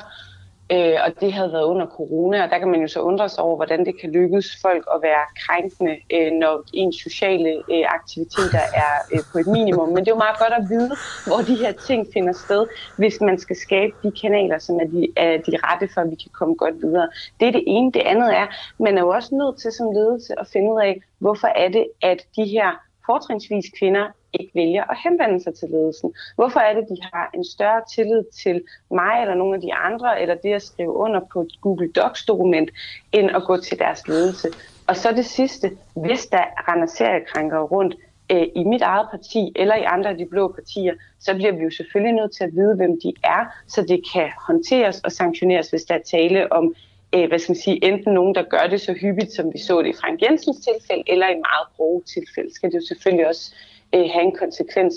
[0.72, 3.44] øh, og det havde været under corona, og der kan man jo så undre sig
[3.44, 8.64] over, hvordan det kan lykkes folk at være krænkende, øh, når ens sociale øh, aktiviteter
[8.74, 9.88] er øh, på et minimum.
[9.88, 10.92] Men det er jo meget godt at vide,
[11.26, 12.66] hvor de her ting finder sted,
[12.96, 16.14] hvis man skal skabe de kanaler, som er de, er de rette for, at vi
[16.14, 17.08] kan komme godt videre.
[17.40, 17.92] Det er det ene.
[17.92, 18.46] Det andet er,
[18.78, 21.86] man er jo også nødt til som ledelse at finde ud af, hvorfor er det,
[22.02, 26.14] at de her fortrinsvis kvinder ikke vælger at henvende sig til ledelsen.
[26.34, 30.22] Hvorfor er det, de har en større tillid til mig eller nogle af de andre,
[30.22, 32.70] eller det at skrive under på et Google Docs-dokument,
[33.12, 34.48] end at gå til deres ledelse?
[34.88, 37.94] Og så det sidste, hvis der render seriekrænkere rundt
[38.32, 41.62] øh, i mit eget parti eller i andre af de blå partier, så bliver vi
[41.62, 45.70] jo selvfølgelig nødt til at vide, hvem de er, så det kan håndteres og sanktioneres,
[45.70, 46.74] hvis der er tale om
[47.14, 49.82] øh, hvad skal man sige, enten nogen, der gør det så hyppigt, som vi så
[49.82, 53.54] det i Frank Jensens tilfælde, eller i meget grove tilfælde, skal det jo selvfølgelig også
[53.94, 54.94] øh, have en konsekvens.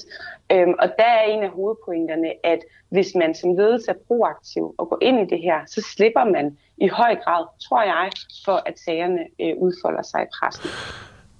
[0.52, 2.60] Øhm, og der er en af hovedpointerne, at
[2.90, 6.58] hvis man som ledelse er proaktiv og går ind i det her, så slipper man
[6.78, 8.10] i høj grad, tror jeg,
[8.46, 10.70] for at sagerne øh, udfolder sig i pressen.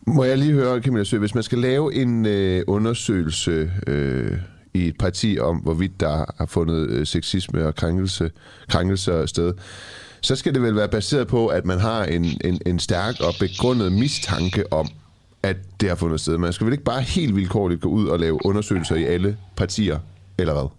[0.08, 4.38] Må jeg lige høre, Camilla Sø, hvis man skal lave en øh, undersøgelse øh,
[4.74, 8.32] i et parti om, hvorvidt der har fundet øh, sexisme og krænkelse,
[8.70, 9.54] krænkelser sted,
[10.24, 13.34] så skal det vel være baseret på, at man har en, en, en stærk og
[13.40, 14.88] begrundet mistanke om,
[15.44, 16.38] at det har fundet sted.
[16.38, 20.00] Man skal vel ikke bare helt vilkårligt gå ud og lave undersøgelser i alle partier,
[20.38, 20.70] eller hvad?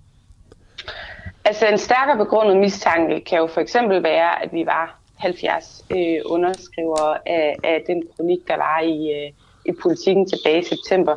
[1.45, 5.97] Altså en stærkere begrundet mistanke kan jo for eksempel være, at vi var 70 øh,
[6.27, 9.33] underskrivere af, af den kronik, der var i, øh,
[9.67, 11.15] i politikken tilbage i september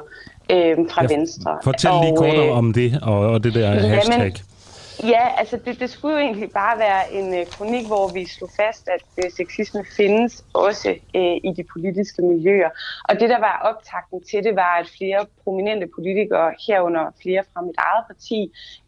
[0.52, 1.58] øh, fra ja, Venstre.
[1.64, 4.34] Fortæl lige kort øh, om det og, og det der jamen, hashtag.
[5.04, 8.50] Ja, altså det, det skulle jo egentlig bare være en øh, kronik, hvor vi slog
[8.62, 12.70] fast, at øh, sexisme findes også øh, i de politiske miljøer.
[13.10, 17.62] Og det, der var optakten til det, var, at flere prominente politikere, herunder flere fra
[17.62, 18.39] mit eget parti,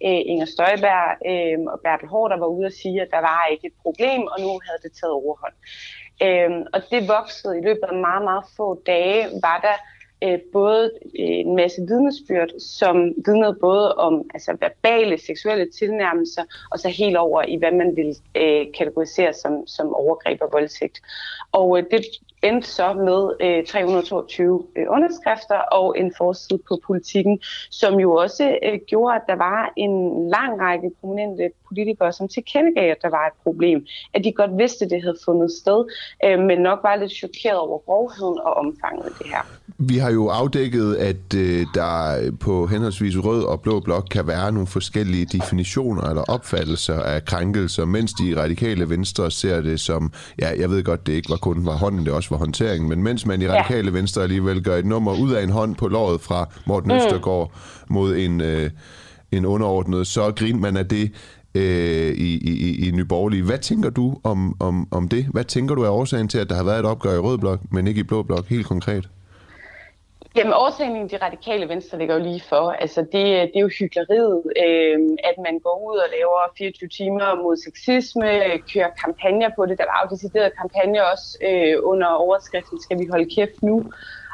[0.06, 3.46] øh, Inger Støjberg øh, og Bertel Hård, der var ude og sige, at der var
[3.52, 5.58] ikke et problem, og nu havde det taget overhånd.
[6.26, 9.76] Øh, og det voksede i løbet af meget, meget få dage, var der
[10.24, 12.96] øh, både øh, en masse vidnesbyrd, som
[13.26, 18.18] vidnede både om altså, verbale seksuelle tilnærmelser, og så helt over i, hvad man vil
[18.36, 21.02] øh, kategorisere som, som overgreb og voldtægt.
[21.52, 22.06] Og øh, det
[22.44, 27.40] endte så med øh, 322 øh, underskrifter og en forside på politikken,
[27.72, 29.94] som jo også øh, gjorde, at der var en
[30.30, 33.86] lang række prominente politikere, som tilkendegav, at der var et problem.
[34.14, 35.80] At de godt vidste, at det havde fundet sted,
[36.26, 39.44] øh, men nok var lidt chokeret over grovheden og omfanget af det her.
[39.78, 44.52] Vi har jo afdækket, at øh, der på henholdsvis rød og blå blok kan være
[44.52, 50.50] nogle forskellige definitioner eller opfattelser af krænkelser, mens de radikale venstre ser det som, ja,
[50.60, 53.26] jeg ved godt, det ikke var kun var hånden, det også var håndteringen, men mens
[53.26, 53.94] man i radikale ja.
[53.94, 56.98] venstre alligevel gør et nummer ud af en hånd på låret fra Morten mm.
[56.98, 57.52] Østergaard
[57.90, 58.70] mod en, øh,
[59.32, 61.12] en underordnet, så griner man af det
[61.56, 63.44] øh, i, i, i Nyborgerlige.
[63.44, 65.26] Hvad tænker du om, om, om det?
[65.26, 67.60] Hvad tænker du er årsagen til, at der har været et opgør i rød blok,
[67.72, 69.10] men ikke i blå blok, helt konkret?
[70.36, 72.72] Jamen, årsagen i de radikale venstre ligger jo lige for.
[72.72, 75.00] Altså, det, det er jo hyggeleriet, øh,
[75.30, 78.30] at man går ud og laver 24 timer mod sexisme,
[78.74, 79.78] kører kampagner på det.
[79.78, 83.76] Der var jo deciderede kampagner også øh, under overskriften, skal vi holde kæft nu?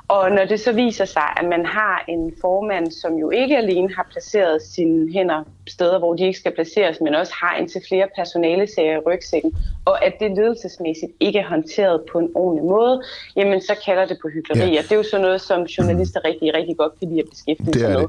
[0.08, 3.94] Og når det så viser sig, at man har en formand, som jo ikke alene
[3.96, 8.08] har placeret sine hænder steder, hvor de ikke skal placeres, men også har indtil flere
[8.16, 13.04] personalesager i rygsækken, og at det ledelsesmæssigt ikke er håndteret på en ordentlig måde,
[13.36, 14.72] jamen så kalder det på hyggeleri.
[14.72, 14.80] Ja.
[14.80, 17.80] Og det er jo sådan noget, som journalister rigtig, rigtig godt kan lide at beskæftige
[17.80, 18.08] sig med.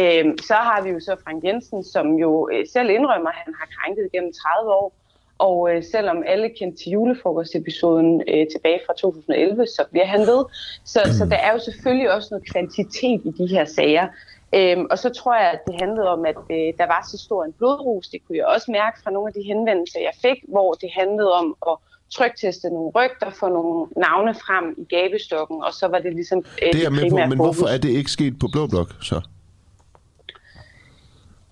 [0.00, 3.54] Øhm, så har vi jo så Frank Jensen, som jo øh, selv indrømmer, at han
[3.60, 4.92] har krænket gennem 30 år,
[5.46, 10.44] og øh, selvom alle kendte til julefrokostepisoden øh, tilbage fra 2011, så bliver han ved.
[10.84, 14.06] Så, så der er jo selvfølgelig også noget kvantitet i de her sager.
[14.54, 17.44] Øhm, og så tror jeg, at det handlede om, at øh, der var så stor
[17.44, 18.08] en blodrus.
[18.08, 21.32] Det kunne jeg også mærke fra nogle af de henvendelser, jeg fik, hvor det handlede
[21.32, 21.76] om at
[22.10, 26.72] trykteste nogle rygter, få nogle navne frem i gabestokken, og så var det ligesom øh,
[26.72, 27.46] det er med på, Men fokus.
[27.46, 29.20] hvorfor er det ikke sket på Blå Blok så?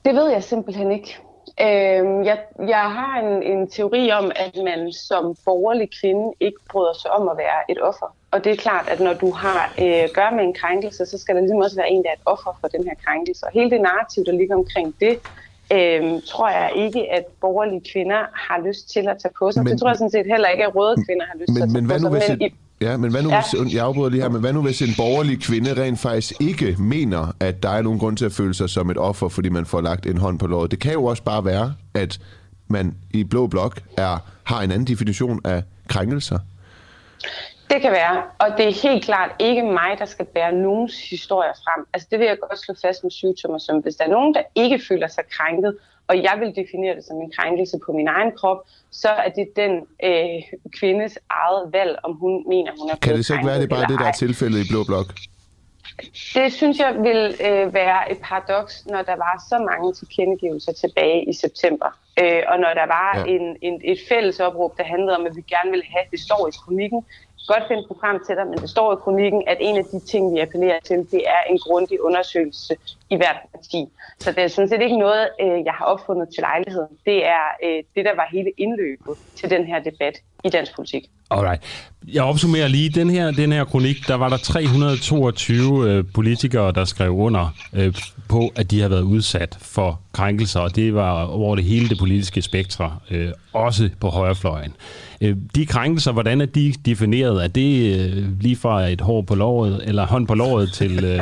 [0.05, 1.19] Det ved jeg simpelthen ikke.
[1.61, 2.39] Øh, jeg,
[2.69, 7.29] jeg har en, en teori om, at man som borgerlig kvinde ikke bryder sig om
[7.29, 8.17] at være et offer.
[8.31, 11.35] Og det er klart, at når du har øh, gør med en krænkelse, så skal
[11.35, 13.47] der ligesom også være en, der er et offer for den her krænkelse.
[13.47, 15.15] Og hele det narrativ, der ligger omkring det,
[15.77, 19.65] øh, tror jeg ikke, at borgerlige kvinder har lyst til at tage på sig.
[19.65, 21.63] Men, det tror jeg sådan set heller ikke, at røde kvinder har lyst men, til
[21.63, 22.39] at tage men, på sig.
[22.39, 23.43] Men, i, Ja, men hvad nu, ja.
[23.43, 26.77] hvis, jeg afbryder lige her, men hvad nu hvis en borgerlig kvinde rent faktisk ikke
[26.79, 29.67] mener, at der er nogen grund til at føle sig som et offer, fordi man
[29.67, 30.71] får lagt en hånd på låret?
[30.71, 32.19] Det kan jo også bare være, at
[32.69, 36.39] man i Blå Blok er, har en anden definition af krænkelser.
[37.71, 41.53] Det kan være, og det er helt klart ikke mig, der skal bære nogens historier
[41.65, 41.87] frem.
[41.95, 44.43] Altså det vil jeg godt slå fast med syvtommer, som hvis der er nogen, der
[44.55, 45.77] ikke føler sig krænket,
[46.09, 49.47] og jeg vil definere det som en krænkelse på min egen krop, så er det
[49.57, 49.73] den
[50.05, 50.43] øh,
[50.79, 53.87] kvindes eget valg, om hun mener, hun er Kan det så ikke være, det bare
[53.93, 55.07] det, der er tilfældet i Blå Blok?
[56.35, 61.29] Det synes jeg vil øh, være et paradoks, når der var så mange tilkendegivelser tilbage
[61.31, 61.91] i september.
[62.21, 63.25] Øh, og når der var ja.
[63.35, 66.49] en, en, et fælles opråb, der handlede om, at vi gerne ville have, det står
[66.49, 67.05] i kronikken,
[67.47, 70.35] godt finde frem til dig, men det står i kronikken, at en af de ting,
[70.35, 72.77] vi appellerer til, det er en grundig undersøgelse
[73.11, 73.87] i hvert parti.
[74.19, 76.95] Så det er sådan set ikke noget, øh, jeg har opfundet til lejligheden.
[77.07, 81.03] Det er øh, det, der var hele indløbet til den her debat i dansk politik.
[81.31, 81.63] Alright.
[82.07, 82.89] Jeg opsummerer lige.
[82.91, 87.95] Den her, den her kronik, der var der 322 øh, politikere, der skrev under øh,
[88.29, 91.99] på, at de har været udsat for krænkelser, og det var over det hele det
[91.99, 94.75] politiske spektre, øh, også på højrefløjen.
[95.21, 97.45] Øh, de krænkelser, hvordan er de defineret?
[97.45, 101.21] Er det øh, lige fra et hår på låret, eller hånd på låret til, øh,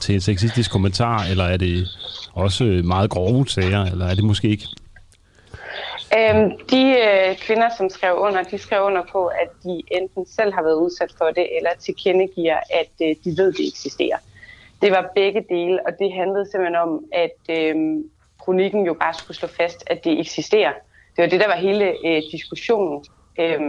[0.00, 1.88] til en sexistisk kommentar, eller er det
[2.34, 4.66] også meget grove sager, eller er det måske ikke?
[6.18, 10.52] Øhm, de øh, kvinder, som skrev under, de skrev under på, at de enten selv
[10.52, 14.16] har været udsat for det, eller tilkendegiver, at øh, de ved, det eksisterer.
[14.82, 17.76] Det var begge dele, og det handlede simpelthen om, at øh,
[18.38, 20.72] kronikken jo bare skulle slå fast, at det eksisterer.
[21.16, 23.04] Det var det, der var hele øh, diskussionen
[23.38, 23.60] øh,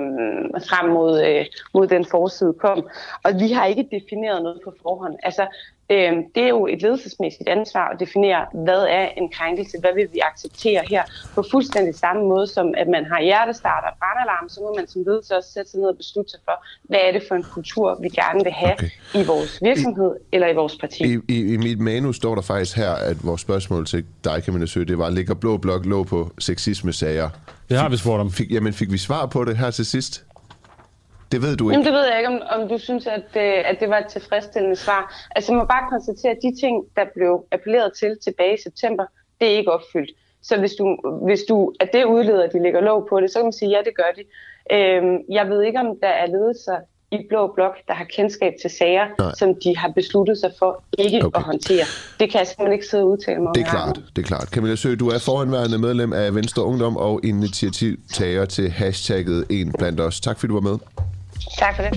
[0.70, 2.90] frem mod, øh, mod den forside kom.
[3.24, 5.16] Og vi har ikke defineret noget på forhånd.
[5.24, 5.48] Altså,
[5.92, 10.08] øh, det er jo et ledelsesmæssigt ansvar at definere, hvad er en krænkelse, hvad vil
[10.14, 11.04] vi acceptere her,
[11.36, 15.04] på fuldstændig samme måde som, at man har hjertestarter og brandalarm, så må man som
[15.08, 18.00] ledelse også sætte sig ned og beslutte sig for, hvad er det for en kultur,
[18.02, 18.90] vi gerne vil have okay.
[19.20, 21.04] i vores virksomhed I, eller i vores parti.
[21.14, 24.66] I, i, I mit manus står der faktisk her, at vores spørgsmål til dig, Camilla
[24.66, 27.30] Sø, det var, ligger blå blok lå på sexisme-sager?
[27.70, 28.32] Det har vi spurgt om.
[28.32, 30.26] Fik, jamen, fik vi svar på det her til sidst?
[31.32, 31.74] Det ved du ikke.
[31.74, 34.08] Jamen, det ved jeg ikke, om, om du synes, at, øh, at det var et
[34.08, 35.28] tilfredsstillende svar.
[35.36, 39.06] Altså, jeg må bare konstatere, at de ting, der blev appelleret til tilbage i september,
[39.40, 40.12] det er ikke opfyldt.
[40.44, 43.40] Så hvis du, hvis du at det udleder, at de ligger lov på det, så
[43.40, 44.24] kan man sige, ja, det gør de.
[44.76, 46.78] Øhm, jeg ved ikke, om der er ledelser
[47.12, 49.32] i Blå Blok, der har kendskab til sager, Nej.
[49.38, 51.40] som de har besluttet sig for ikke okay.
[51.40, 51.86] at håndtere.
[52.20, 53.54] Det kan jeg simpelthen ikke sidde og udtale mig om.
[53.54, 54.48] Det er klart, det er klart.
[54.48, 60.00] Camilla Sø, du er foranværende medlem af Venstre Ungdom og initiativtager til hashtagget En blandt
[60.00, 60.22] os.
[60.22, 60.78] Tak fordi du var med.
[61.58, 61.92] Tak for det.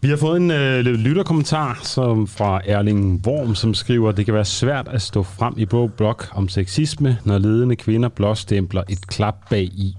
[0.00, 4.44] Vi har fået en øh, lytterkommentar som fra Erling Worm, som skriver, det kan være
[4.44, 9.34] svært at stå frem i blå blok om sexisme, når ledende kvinder blåstempler et klap
[9.50, 9.96] bag i,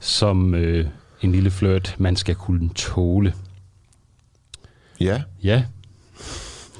[0.00, 0.86] som øh,
[1.22, 3.34] en lille flørt, man skal kunne tåle.
[5.00, 5.22] Ja.
[5.42, 5.64] Ja,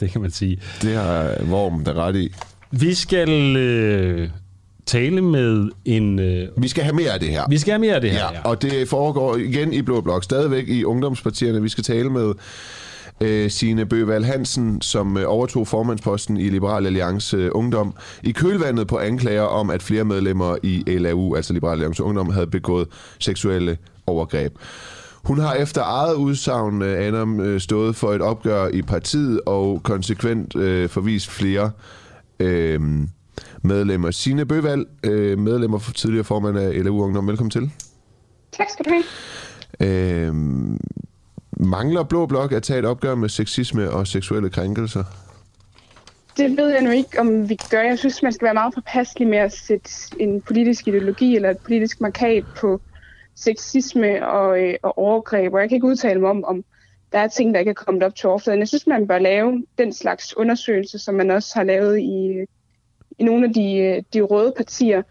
[0.01, 0.61] det kan man sige.
[0.82, 2.34] Det har Worm der ret i.
[2.70, 4.30] Vi skal øh,
[4.87, 6.18] tale med en...
[6.18, 7.45] Øh, vi skal have mere af det her.
[7.49, 8.33] Vi skal have mere af det her, ja.
[8.33, 8.41] ja.
[8.45, 11.62] Og det foregår igen i Blå Blok, stadigvæk i ungdomspartierne.
[11.62, 12.35] Vi skal tale med
[13.20, 18.87] øh, Signe Bøval Hansen, som øh, overtog formandsposten i Liberal Alliance øh, Ungdom, i kølvandet
[18.87, 23.78] på anklager om, at flere medlemmer i LAU, altså Liberal Alliance Ungdom, havde begået seksuelle
[24.07, 24.53] overgreb.
[25.24, 29.81] Hun har efter eget udsagn, øh, Adam, øh, stået for et opgør i partiet og
[29.83, 31.70] konsekvent øh, forvist flere
[32.41, 32.81] øh,
[33.62, 34.11] medlemmer.
[34.11, 37.28] Signe Bøval, øh, medlemmer for tidligere formand af LAU Ungdom.
[37.28, 37.70] Velkommen til.
[38.53, 39.05] Tak skal du have.
[39.80, 40.34] Øh,
[41.57, 45.05] mangler Blå Blok at tage et opgør med sexisme og seksuelle krænkelser?
[46.36, 47.80] Det ved jeg nu ikke, om vi gør.
[47.80, 51.59] Jeg synes, man skal være meget påpasselig med at sætte en politisk ideologi eller et
[51.59, 52.80] politisk markat på
[53.34, 55.53] sexisme og, øh, og overgreb.
[55.55, 56.64] Og jeg kan ikke udtale mig om, om
[57.12, 58.61] der er ting, der ikke er kommet op til overfladen.
[58.61, 62.45] Jeg synes, man bør lave den slags undersøgelse, som man også har lavet i,
[63.21, 65.03] i nogle af de, de røde partier.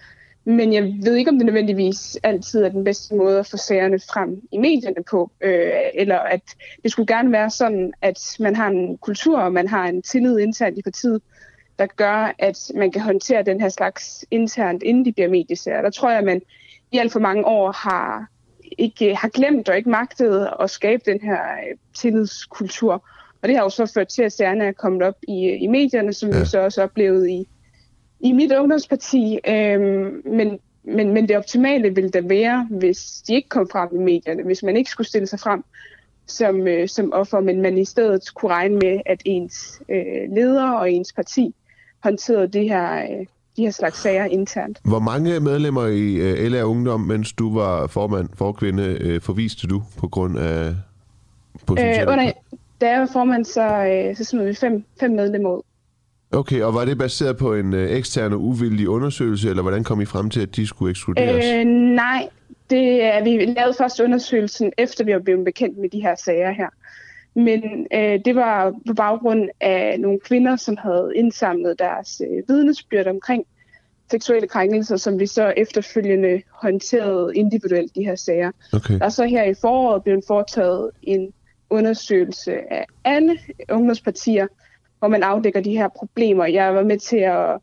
[0.45, 3.99] Men jeg ved ikke, om det nødvendigvis altid er den bedste måde at få sagerne
[3.99, 5.31] frem i medierne på.
[5.41, 6.41] Øh, eller at
[6.83, 10.39] det skulle gerne være sådan, at man har en kultur, og man har en tillid
[10.39, 11.21] internt i partiet,
[11.79, 15.81] der gør, at man kan håndtere den her slags internt, inden de bliver mediesager.
[15.81, 16.41] Der tror jeg, at man
[16.91, 18.29] i alt for mange år har
[18.77, 23.05] ikke har glemt og ikke magtet at skabe den her øh, tillidskultur.
[23.41, 26.13] Og det har jo så ført til, at sagerne er kommet op i, i medierne,
[26.13, 26.39] som ja.
[26.39, 27.47] vi så også oplevede i,
[28.19, 29.39] i mit ungdomsparti.
[29.47, 34.03] Øhm, men, men, men det optimale ville da være, hvis de ikke kom frem i
[34.03, 35.63] medierne, hvis man ikke skulle stille sig frem
[36.31, 40.71] som, øh, som offer, men man i stedet kunne regne med, at ens øh, leder
[40.71, 41.55] og ens parti
[42.03, 43.25] håndterede det her, øh,
[43.57, 44.79] de her slags sager internt.
[44.83, 49.67] Hvor mange medlemmer i øh, LA Ungdom, mens du var formand for kvinde, øh, forviste
[49.67, 50.75] du på grund af
[51.65, 52.01] potentiale?
[52.01, 52.31] Øh, under,
[52.81, 55.61] da jeg var formand, så, øh, så smed vi fem, fem medlemmer ud.
[56.31, 60.01] Okay, og var det baseret på en øh, ekstern og uvildig undersøgelse, eller hvordan kom
[60.01, 61.45] I frem til, at de skulle ekskluderes?
[61.45, 61.65] Øh,
[61.95, 62.29] nej,
[62.69, 66.51] det er, vi lavede først undersøgelsen, efter vi var blevet bekendt med de her sager
[66.51, 66.69] her.
[67.33, 73.07] Men øh, det var på baggrund af nogle kvinder, som havde indsamlet deres øh, vidnesbyrd
[73.07, 73.45] omkring
[74.11, 78.51] seksuelle krænkelser, som vi så efterfølgende håndterede individuelt de her sager.
[78.73, 78.99] Okay.
[79.01, 81.33] Er så her i foråret blevet foretaget en
[81.69, 84.47] undersøgelse af alle ungdomspartier,
[84.99, 86.45] hvor man afdækker de her problemer.
[86.45, 87.57] Jeg var med til at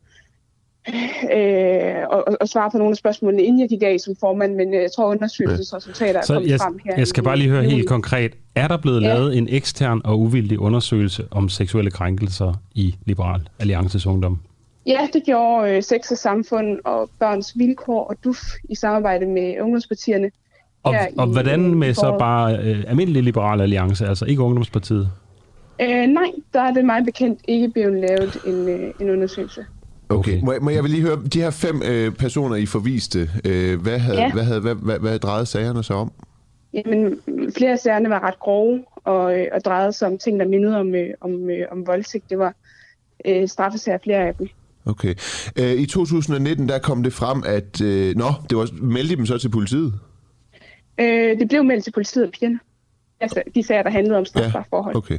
[1.33, 4.75] øh, og, og svare på nogle af spørgsmålene, inden jeg gik af som formand, men
[4.75, 6.95] jeg tror, undersøgelsesresultater er kommet jeg, frem her.
[6.99, 8.33] Jeg skal bare lige høre helt konkret.
[8.55, 9.15] Er der blevet ja.
[9.15, 14.39] lavet en ekstern og uvildig undersøgelse om seksuelle krænkelser i Liberal Alliances Ungdom?
[14.87, 19.61] Ja, det gjorde øh, Sex og Samfund og Børns Vilkår og DUF i samarbejde med
[19.61, 20.31] ungdomspartierne.
[20.83, 25.11] Og, og i, hvordan med så bare øh, almindelig Liberal Alliance, altså ikke Ungdomspartiet?
[25.81, 29.67] Øh, nej, der er det meget bekendt ikke blevet lavet en, øh, en undersøgelse.
[30.09, 30.45] Okay, okay.
[30.45, 33.81] Må, jeg, må jeg vil lige høre, de her fem øh, personer, I forviste, øh,
[33.81, 34.33] hvad, havde, ja.
[34.33, 36.13] hvad, havde, hvad, hvad, hvad drejede sagerne sig om?
[36.73, 37.21] Jamen,
[37.57, 40.77] flere af sagerne var ret grove, og, øh, og drejede sig om ting, der mindede
[40.81, 42.31] om, øh, om, øh, om voldtægt.
[42.31, 42.55] Det var
[43.25, 44.49] øh, straffesager, flere af dem.
[44.87, 45.15] Okay.
[45.59, 47.81] Øh, I 2019, der kom det frem, at...
[47.81, 49.95] Øh, nå, det var, meldte I dem så til politiet?
[51.01, 52.59] Øh, det blev meldt til politiet af pigerne.
[53.21, 54.97] Altså, de sager, der handlede om strafbare ja, forhold.
[54.97, 55.19] okay.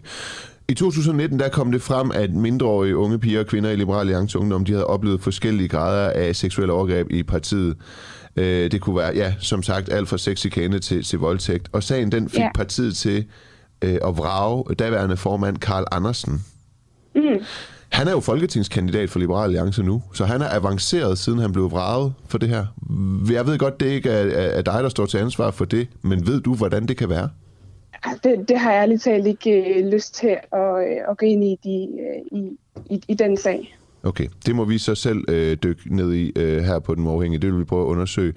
[0.70, 4.40] I 2019 der kom det frem, at mindreårige unge piger og kvinder i Liberale Alliance
[4.40, 7.78] Ungdom, de havde oplevet forskellige grader af seksuelle overgreb i partiet.
[8.36, 11.70] Øh, det kunne være, ja, som sagt, alt fra sexikane til, til voldtægt.
[11.72, 12.50] Og sagen den fik ja.
[12.56, 13.26] partiet til
[13.82, 16.46] øh, at vrage daværende formand Karl Andersen.
[17.16, 17.22] Mm.
[17.90, 21.72] Han er jo folketingskandidat for Liberale Alliance nu, så han er avanceret, siden han blev
[21.72, 22.66] vraget for det her.
[23.32, 26.28] Jeg ved godt, det ikke er, er dig, der står til ansvar for det, men
[26.28, 27.30] ved du, hvordan det kan være?
[28.24, 31.44] Det, det har jeg ærligt talt ikke øh, lyst til at, øh, at gå ind
[31.44, 32.58] i, de, øh, i,
[32.96, 33.78] i, i den sag.
[34.04, 37.42] Okay, det må vi så selv øh, dykke ned i øh, her på Den Uafhængige.
[37.42, 38.34] Det vil vi prøve at undersøge.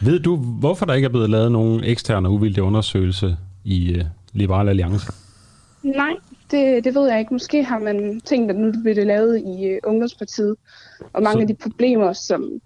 [0.00, 4.70] Ved du, hvorfor der ikke er blevet lavet nogen eksterne uvildige undersøgelse i øh, Liberale
[4.70, 5.12] Alliance?
[5.82, 6.16] Nej,
[6.50, 7.34] det, det ved jeg ikke.
[7.34, 10.56] Måske har man tænkt, at nu bliver det lavet i øh, Ungdomspartiet,
[11.12, 11.40] og mange så...
[11.40, 12.60] af de problemer, som,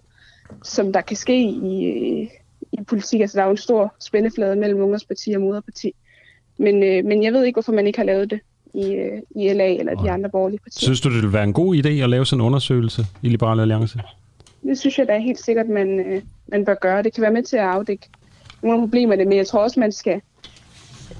[0.63, 2.27] som der kan ske i, øh,
[2.71, 5.95] i politik, altså der er jo en stor spændeflade mellem Ungdomsparti og Moderparti.
[6.57, 8.39] Men, øh, men jeg ved ikke, hvorfor man ikke har lavet det
[8.73, 10.85] i, øh, i LA eller de andre borgerlige partier.
[10.85, 13.61] Synes du, det vil være en god idé at lave sådan en undersøgelse i Liberale
[13.61, 13.99] Alliance?
[14.63, 17.03] Det synes jeg da helt sikkert, man, øh, man bør gøre.
[17.03, 18.07] Det kan være med til at afdække
[18.61, 20.21] nogle af problemerne, men jeg tror også, man skal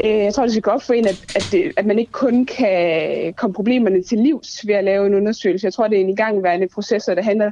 [0.04, 2.12] øh, jeg tror, det skal gå op for en, at, at, det, at man ikke
[2.12, 5.66] kun kan komme problemerne til livs ved at lave en undersøgelse.
[5.66, 7.52] Jeg tror, det er en igangværende proces, der handler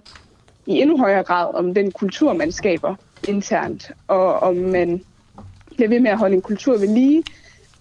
[0.65, 2.95] i endnu højere grad om den kultur, man skaber
[3.27, 5.01] internt, og om man
[5.75, 7.23] bliver ved med at holde en kultur ved lige,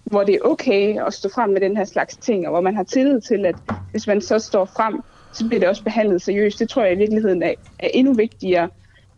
[0.05, 2.77] hvor det er okay at stå frem med den her slags ting, og hvor man
[2.77, 3.55] har tillid til, at
[3.91, 5.01] hvis man så står frem,
[5.33, 6.59] så bliver det også behandlet seriøst.
[6.59, 8.69] Det tror jeg i virkeligheden er, er endnu vigtigere,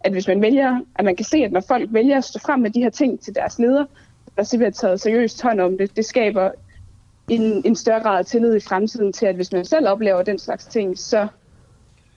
[0.00, 2.60] at hvis man vælger, at man kan se, at når folk vælger at stå frem
[2.60, 3.84] med de her ting til deres leder,
[4.36, 6.50] der så bliver taget seriøst hånd om det, det skaber
[7.28, 10.38] en, en større grad af tillid i fremtiden til, at hvis man selv oplever den
[10.38, 11.28] slags ting, så,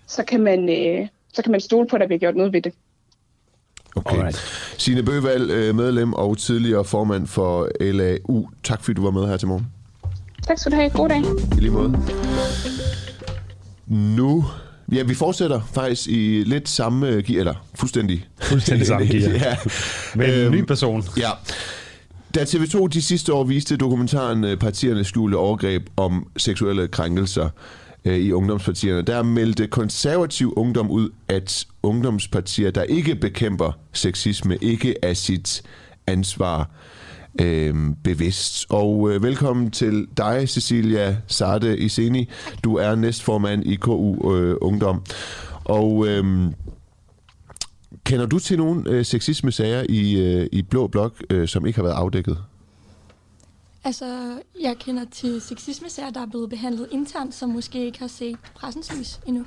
[0.07, 2.61] så, kan, man, øh, så kan man stole på, at der bliver gjort noget ved
[2.61, 2.73] det.
[3.97, 4.15] Okay.
[4.17, 4.43] Alright.
[4.77, 8.49] Signe Bøvald, øh, medlem og tidligere formand for LAU.
[8.63, 9.67] Tak fordi du var med her til morgen.
[10.47, 10.89] Tak skal du have.
[10.89, 11.21] God dag.
[11.57, 11.99] I lige måde.
[13.87, 14.45] Nu
[14.91, 18.25] Ja, vi fortsætter faktisk i lidt samme gear, eller fuldstændig.
[18.41, 19.31] Fuldstændig samme gear.
[19.31, 19.55] ja.
[20.15, 21.03] Med en øhm, ny person.
[21.17, 21.29] Ja.
[22.35, 27.49] Da TV2 de sidste år viste dokumentaren øh, Partiernes skjulte overgreb om seksuelle krænkelser,
[28.07, 34.95] øh, i ungdomspartierne, der meldte konservativ ungdom ud, at ungdomspartier, der ikke bekæmper sexisme, ikke
[35.01, 35.63] er sit
[36.07, 36.69] ansvar
[37.41, 38.65] øh, bevidst.
[38.69, 42.29] Og øh, velkommen til dig, Cecilia Sarte Iseni.
[42.63, 45.03] Du er næstformand i KU øh, Ungdom.
[45.63, 46.51] Og øh,
[48.05, 51.83] kender du til nogle øh, sexisme-sager i, øh, i Blå Blok, øh, som ikke har
[51.83, 52.37] været afdækket?
[53.87, 58.37] Altså, jeg kender til sexisme-sager, der er blevet behandlet internt, som måske ikke har set
[58.55, 59.45] pressens lys endnu.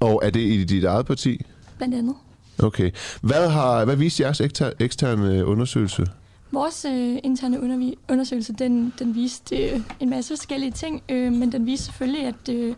[0.00, 1.40] Og er det i dit eget parti?
[1.76, 2.14] Blandt andet.
[2.58, 2.90] Okay.
[3.22, 4.40] Hvad, har, hvad viste jeres
[4.80, 6.06] eksterne undersøgelse?
[6.52, 7.60] Vores øh, interne
[8.08, 12.48] undersøgelse, den, den viste øh, en masse forskellige ting, øh, men den viste selvfølgelig, at,
[12.50, 12.74] øh,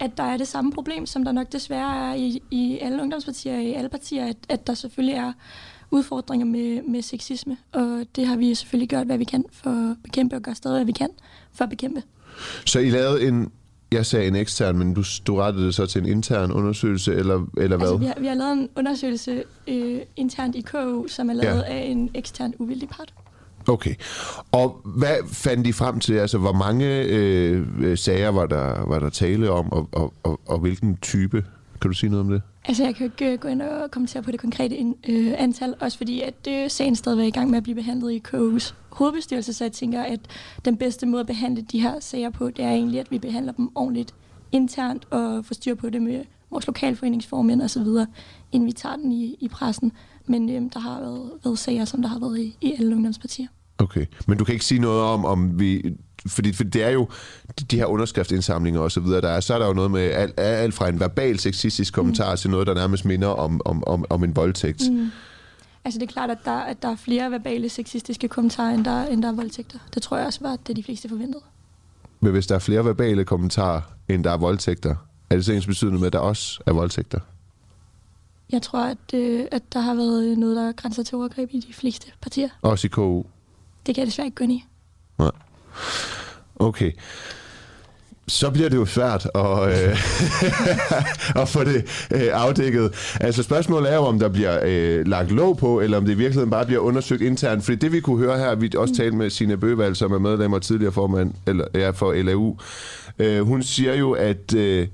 [0.00, 3.58] at der er det samme problem, som der nok desværre er i, i alle ungdomspartier,
[3.58, 5.32] i alle partier, at, at der selvfølgelig er
[5.92, 9.96] udfordringer med, med sexisme, og det har vi selvfølgelig gjort, hvad vi kan for at
[10.04, 11.08] bekæmpe, og gøre stadig, hvad vi kan
[11.52, 12.02] for at bekæmpe.
[12.66, 13.52] Så I lavede en,
[13.92, 17.46] jeg sagde en ekstern, men du, du rettede det så til en intern undersøgelse, eller,
[17.56, 17.88] eller hvad?
[17.88, 21.64] Altså, vi har, vi har lavet en undersøgelse øh, internt i KU, som er lavet
[21.68, 21.74] ja.
[21.74, 23.14] af en ekstern uvildig part.
[23.68, 23.94] Okay.
[24.52, 26.14] Og hvad fandt I frem til?
[26.14, 30.58] Altså, hvor mange øh, sager var der, var der tale om, og, og, og, og
[30.58, 31.44] hvilken type?
[31.82, 32.42] Kan du sige noget om det?
[32.64, 35.34] Altså, jeg kan jo ikke øh, gå ind og kommentere på det konkrete in, øh,
[35.38, 38.22] antal, også fordi at øh, sagen stadig er i gang med at blive behandlet i
[38.28, 40.20] KU's hovedbestyrelse, så jeg tænker, at
[40.64, 43.52] den bedste måde at behandle de her sager på, det er egentlig, at vi behandler
[43.52, 44.14] dem ordentligt
[44.52, 48.06] internt og får styr på det med vores lokalforeningsformænd og så videre,
[48.52, 49.92] inden vi tager den i, i pressen.
[50.26, 53.46] Men øh, der har været, været sager, som der har været i, i alle ungdomspartier.
[53.82, 55.94] Okay, men du kan ikke sige noget om, om vi
[56.26, 57.08] fordi, fordi det er jo
[57.70, 60.40] de her underskriftsindsamlinger og så videre, der er, så er der jo noget med alt,
[60.40, 62.36] alt fra en verbal sexistisk kommentar mm.
[62.36, 64.90] til noget, der nærmest minder om, om, om, om en voldtægt.
[64.90, 65.10] Mm.
[65.84, 69.04] Altså det er klart, at der, at der er flere verbale sexistiske kommentarer, end der,
[69.04, 69.78] end der er voldtægter.
[69.94, 71.42] Det tror jeg også var det, de fleste forventede.
[72.20, 74.96] Men hvis der er flere verbale kommentarer, end der er voldtægter,
[75.30, 77.20] er det så ens betydende med, at der også er voldtægter?
[78.52, 81.72] Jeg tror, at, øh, at der har været noget, der grænser til overgreb i de
[81.72, 82.48] fleste partier.
[82.62, 83.22] Også i KU?
[83.86, 84.64] Det kan jeg desværre ikke gå ind i.
[85.18, 85.30] Nej.
[86.56, 86.92] Okay.
[88.28, 89.98] Så bliver det jo svært at, øh,
[91.42, 93.16] at få det øh, afdækket.
[93.20, 96.16] Altså spørgsmålet er jo, om der bliver øh, lagt låg på, eller om det i
[96.16, 97.64] virkeligheden bare bliver undersøgt internt.
[97.64, 100.52] Fordi det vi kunne høre her, vi også talte med Signe Bøvald, som er medlem
[100.52, 102.56] og tidligere formand eller, ja, for LAU.
[103.18, 104.88] Øh, hun siger jo, at, øh,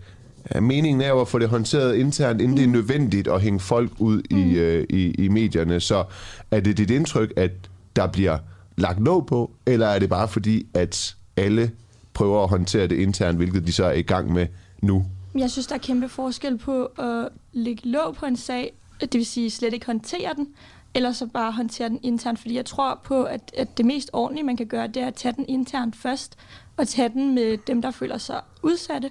[0.60, 2.56] meningen er jo at få det håndteret internt, inden mm.
[2.56, 4.36] det er nødvendigt at hænge folk ud mm.
[4.36, 5.80] i, øh, i, i medierne.
[5.80, 6.04] Så
[6.50, 7.50] er det dit indtryk, at
[7.96, 8.38] der bliver
[8.78, 11.70] lagt låg på, eller er det bare fordi, at alle
[12.14, 14.46] prøver at håndtere det internt, hvilket de så er i gang med
[14.82, 15.04] nu?
[15.34, 19.26] Jeg synes, der er kæmpe forskel på at lægge låg på en sag, det vil
[19.26, 20.48] sige slet ikke håndtere den,
[20.94, 24.44] eller så bare håndtere den internt, fordi jeg tror på, at, at det mest ordentlige,
[24.44, 26.36] man kan gøre, det er at tage den internt først,
[26.76, 29.10] og tage den med dem, der føler sig udsatte,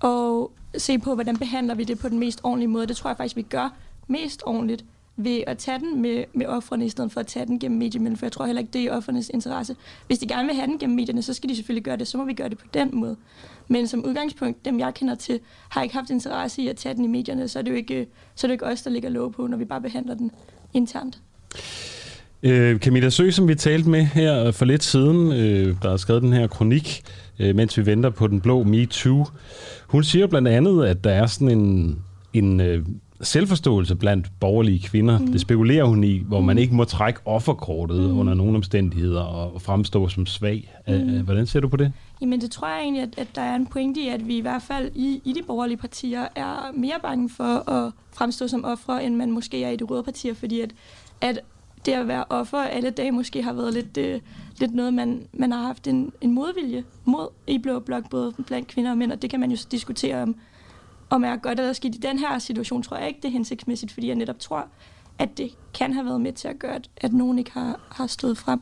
[0.00, 2.86] og se på, hvordan behandler vi det på den mest ordentlige måde.
[2.86, 3.68] Det tror jeg faktisk, vi gør
[4.06, 4.84] mest ordentligt
[5.24, 8.16] ved at tage den med, med offrene, i stedet for at tage den gennem medierne,
[8.16, 9.76] for jeg tror heller ikke, det er i offrenes interesse.
[10.06, 12.18] Hvis de gerne vil have den gennem medierne, så skal de selvfølgelig gøre det, så
[12.18, 13.16] må vi gøre det på den måde.
[13.68, 17.04] Men som udgangspunkt, dem jeg kender til, har ikke haft interesse i at tage den
[17.04, 19.32] i medierne, så er det jo ikke, så er det ikke os, der ligger lov
[19.32, 20.30] på, når vi bare behandler den
[20.72, 21.20] internt.
[22.42, 26.22] Øh, Camilla Sø, som vi talte med her for lidt siden, øh, der har skrevet
[26.22, 27.02] den her kronik,
[27.38, 29.26] øh, mens vi venter på den blå MeToo.
[29.86, 31.98] Hun siger blandt andet, at der er sådan en,
[32.32, 32.86] en øh,
[33.22, 35.18] selvforståelse blandt borgerlige kvinder.
[35.18, 35.26] Mm.
[35.26, 38.18] Det spekulerer hun i, hvor man ikke må trække offerkortet mm.
[38.18, 40.74] under nogen omstændigheder og fremstå som svag.
[40.88, 41.24] Mm.
[41.24, 41.92] Hvordan ser du på det?
[42.20, 44.40] Jamen det tror jeg egentlig, at, at der er en pointe i, at vi i
[44.40, 49.04] hvert fald i, i de borgerlige partier er mere bange for at fremstå som ofre,
[49.04, 50.72] end man måske er i de røde partier, fordi at,
[51.20, 51.40] at
[51.86, 54.20] det at være offer alle dage måske har været lidt, øh,
[54.58, 58.68] lidt noget, man, man har haft en, en modvilje mod i Blå Blok, både blandt
[58.68, 60.36] kvinder og mænd, og det kan man jo diskutere om,
[61.10, 61.94] om er godt eller skidt.
[61.94, 64.66] I den her situation tror jeg ikke, det er hensigtsmæssigt, fordi jeg netop tror,
[65.18, 68.06] at det kan have været med til at gøre, at, at nogen ikke har, har
[68.06, 68.60] stået frem.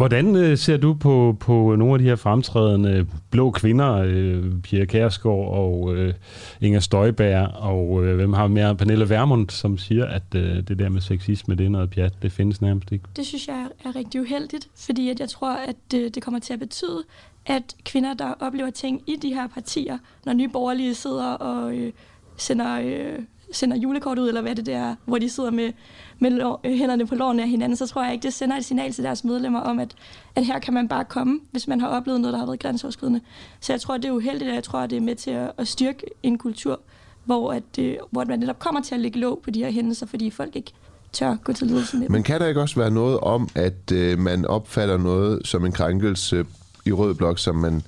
[0.00, 4.84] Hvordan øh, ser du på, på nogle af de her fremtrædende blå kvinder, øh, Pia
[4.84, 6.14] Kærsgaard og øh,
[6.60, 10.88] Inger Støjberg, og øh, hvem har mere, Pernille Vermund, som siger, at øh, det der
[10.88, 13.04] med sexisme, det er noget pjat, det findes nærmest ikke?
[13.16, 16.58] Det synes jeg er, rigtig uheldigt, fordi at jeg tror, at det kommer til at
[16.58, 17.02] betyde,
[17.46, 21.92] at kvinder, der oplever ting i de her partier, når nye borgerlige sidder og øh,
[22.36, 23.18] sender, øh,
[23.52, 25.72] sender julekort ud, eller hvad det der, hvor de sidder med,
[26.18, 28.64] med lår, øh, hænderne på lårene af hinanden, så tror jeg ikke, det sender et
[28.64, 29.94] signal til deres medlemmer om, at,
[30.36, 33.20] at her kan man bare komme, hvis man har oplevet noget, der har været grænseoverskridende.
[33.60, 35.68] Så jeg tror, det er uheldigt, og jeg tror, det er med til at, at
[35.68, 36.80] styrke en kultur,
[37.24, 40.06] hvor, at, øh, hvor man netop kommer til at lægge låg på de her hændelser,
[40.06, 40.72] fordi folk ikke
[41.12, 42.06] tør gå til ledelsen.
[42.08, 45.72] Men kan der ikke også være noget om, at øh, man opfatter noget som en
[45.72, 46.44] krænkelse
[46.86, 47.82] i rød blok, som man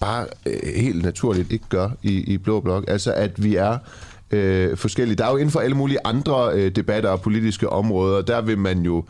[0.00, 2.84] bare øh, helt naturligt ikke gør i, i blå blok?
[2.88, 3.78] Altså, at vi er
[4.30, 5.16] øh, forskellige.
[5.16, 8.58] Der er jo inden for alle mulige andre øh, debatter og politiske områder, der vil
[8.58, 9.04] man jo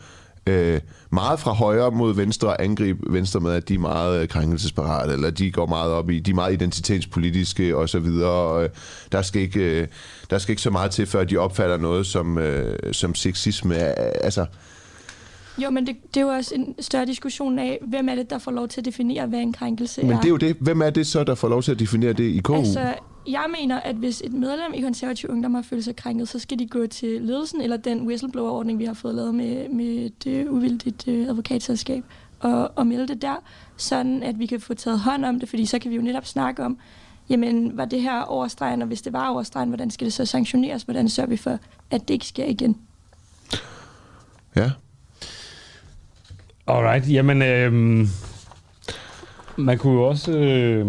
[0.47, 5.13] øh, meget fra højre mod venstre angribe venstre med, at de er meget øh, krænkelsesparate,
[5.13, 8.29] eller de går meget op i, de er meget identitetspolitiske og så videre.
[8.29, 8.69] Og, øh,
[9.11, 9.87] der, skal ikke, øh,
[10.29, 13.75] der skal ikke så meget til, før de opfatter noget som, øh, som sexisme.
[14.23, 14.45] Altså,
[15.63, 18.37] jo, men det, det er jo også en større diskussion af, hvem er det, der
[18.37, 20.15] får lov til at definere, hvad en krænkelse men er.
[20.15, 20.57] Men det er jo det.
[20.59, 22.53] Hvem er det så, der får lov til at definere det i KU?
[22.53, 22.93] Altså,
[23.27, 26.59] jeg mener, at hvis et medlem i konservativ ungdom har følt sig krænket, så skal
[26.59, 30.53] de gå til ledelsen eller den whistleblower-ordning, vi har fået lavet med, med et uh,
[30.53, 32.03] uvildigt uh, advokatselskab,
[32.39, 33.43] og, og melde det der,
[33.77, 36.25] sådan at vi kan få taget hånd om det, fordi så kan vi jo netop
[36.25, 36.77] snakke om,
[37.29, 40.83] jamen, var det her overstregen, og hvis det var overstregen, hvordan skal det så sanktioneres?
[40.83, 41.57] Hvordan sørger vi for,
[41.91, 42.77] at det ikke sker igen?
[44.55, 44.71] Ja.
[46.69, 47.73] Alright, jamen, øh,
[49.57, 50.31] man kunne jo også...
[50.31, 50.87] Øh,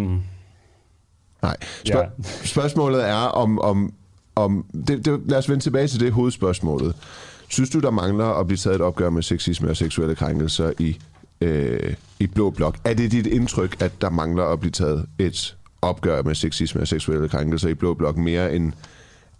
[1.42, 1.56] Nej.
[1.84, 2.22] Spørg- ja.
[2.44, 3.58] Spørgsmålet er, om...
[3.58, 3.92] om,
[4.36, 6.94] om det, det, lad os vende tilbage til det hovedspørgsmålet.
[7.48, 10.98] Synes du, der mangler at blive taget et opgør med sexisme og seksuelle krænkelser i,
[11.40, 12.76] øh, i Blå Blok?
[12.84, 16.88] Er det dit indtryk, at der mangler at blive taget et opgør med sexisme og
[16.88, 18.72] seksuelle krænkelser i Blå Blok mere end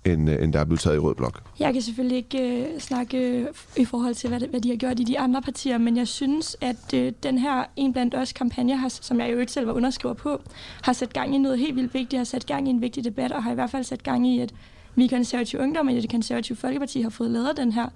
[0.05, 1.43] end, øh, end der er blevet taget i Rød Blok.
[1.59, 3.47] Jeg kan selvfølgelig ikke øh, snakke øh,
[3.77, 6.57] i forhold til, hvad, hvad de har gjort i de andre partier, men jeg synes,
[6.61, 9.73] at øh, den her En blandt os kampagne, har, som jeg jo ikke selv var
[9.73, 10.41] underskriver på,
[10.83, 13.33] har sat gang i noget helt vildt vigtigt, har sat gang i en vigtig debat,
[13.33, 14.55] og har i hvert fald sat gang i, at
[14.95, 17.89] vi konservative ungdom i det konservative Folkeparti har fået lavet den her,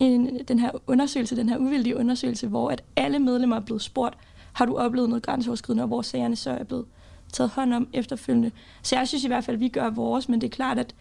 [0.00, 4.14] en, den her undersøgelse, den her uvildige undersøgelse, hvor at alle medlemmer er blevet spurgt,
[4.52, 6.84] har du oplevet noget grænseoverskridende, og hvor sagerne så er blevet
[7.32, 8.50] taget hånd om efterfølgende.
[8.82, 10.94] Så jeg synes i hvert fald, at vi gør vores, men det er klart, at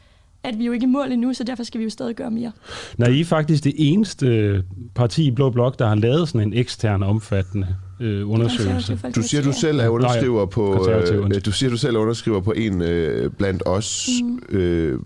[0.48, 2.32] at vi jo ikke er i mål endnu, så derfor skal vi jo stadig gøre
[2.32, 2.52] mere.
[2.98, 4.64] Nej, I er faktisk det eneste øh,
[4.96, 7.68] parti i Blå Blok, der har lavet sådan en ekstern omfattende
[8.00, 9.00] øh, undersøgelse.
[9.16, 12.52] Du siger, du selv er underskriver på, øh, du siger, du selv er underskriver på
[12.52, 14.10] en øh, blandt os.
[14.24, 14.42] Mm.
[14.50, 15.00] Øh,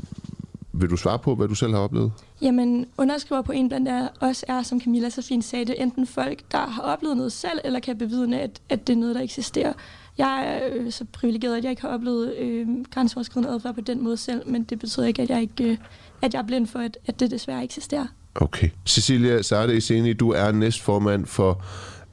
[0.73, 2.11] vil du svare på, hvad du selv har oplevet?
[2.41, 6.39] Jamen, underskriver på en blandt os er, som Camilla så fint sagde det, enten folk,
[6.51, 9.73] der har oplevet noget selv, eller kan bevidne, at, at det er noget, der eksisterer.
[10.17, 14.03] Jeg er øh, så privilegeret, at jeg ikke har oplevet øh, grænseoverskridende adfærd på den
[14.03, 15.77] måde selv, men det betyder ikke, at jeg ikke øh,
[16.21, 18.05] at jeg er blind for, at, at det desværre eksisterer.
[18.35, 18.69] Okay.
[18.85, 21.63] Cecilia Sarte Iseni, du er næstformand for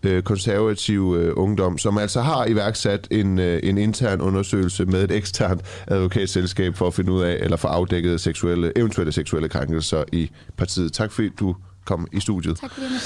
[0.02, 5.12] øh, konservative øh, ungdom, som altså har iværksat en, øh, en intern undersøgelse med et
[5.12, 10.30] eksternt advokatselskab for at finde ud af, eller for afdækket seksuelle, eventuelle seksuelle krænkelser i
[10.56, 10.92] partiet.
[10.92, 12.56] Tak fordi du kom i studiet.
[12.56, 12.98] Tak fordi du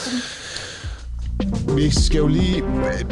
[1.77, 2.63] vi skal jo lige...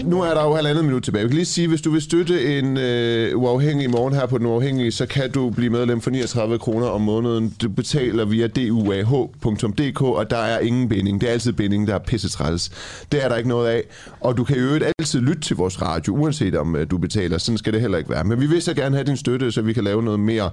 [0.04, 1.24] Nu er der jo halvandet minut tilbage.
[1.24, 4.46] Vi kan lige sige, hvis du vil støtte en øh, uafhængig morgen her på Den
[4.46, 7.54] Uafhængige, så kan du blive medlem for 39 kroner om måneden.
[7.62, 11.20] Du betaler via duah.dk, og der er ingen binding.
[11.20, 12.70] Det er altid binding, der er pissetræls.
[13.12, 13.82] Det er der ikke noget af.
[14.20, 17.38] Og du kan jo øvrigt altid lytte til vores radio, uanset om øh, du betaler.
[17.38, 18.24] Sådan skal det heller ikke være.
[18.24, 20.50] Men vi vil så gerne have din støtte, så vi kan lave noget mere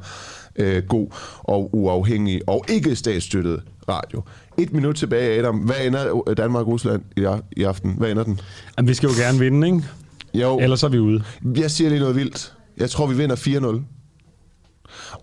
[0.57, 1.07] øh, god
[1.39, 4.23] og uafhængig og ikke statsstøttet radio.
[4.57, 5.57] Et minut tilbage, Adam.
[5.57, 7.95] Hvad ender Danmark-Rusland i, i aften?
[7.97, 8.39] Hvad ender den?
[8.77, 9.83] Jamen, vi skal jo gerne vinde, ikke?
[10.33, 10.59] Jo.
[10.59, 11.23] Ellers er vi ude.
[11.55, 12.53] Jeg siger lige noget vildt.
[12.77, 13.81] Jeg tror, vi vinder 4-0.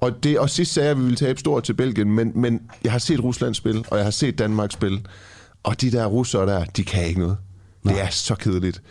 [0.00, 2.60] Og, det, og sidst sagde jeg, at vi ville tabe stort til Belgien, men, men
[2.84, 5.00] jeg har set Rusland spille, og jeg har set Danmark spille.
[5.62, 7.36] Og de der russere der, de kan ikke noget.
[7.82, 7.94] Nej.
[7.94, 8.82] Det er så kedeligt.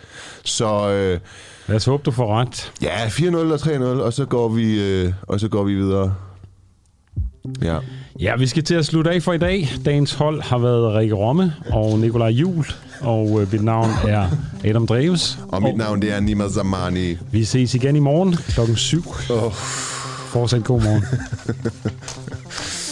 [0.43, 0.89] Så...
[0.89, 1.19] Øh,
[1.67, 2.71] Lad os håbe, du får ret.
[2.81, 6.15] Ja, 4-0 og 3-0, og så går vi, øh, og så går vi videre.
[7.61, 7.77] Ja.
[8.19, 9.69] Ja, vi skal til at slutte af for i dag.
[9.85, 12.65] Dagens hold har været Rikke Romme og Nikolaj Jul,
[13.01, 14.27] og øh, mit navn er
[14.65, 15.39] Adam Dreves.
[15.47, 17.17] Og mit navn det er Nima Zamani.
[17.31, 19.03] Vi ses igen i morgen klokken 7.
[19.29, 19.53] Oh.
[20.27, 21.03] Fortsat god morgen.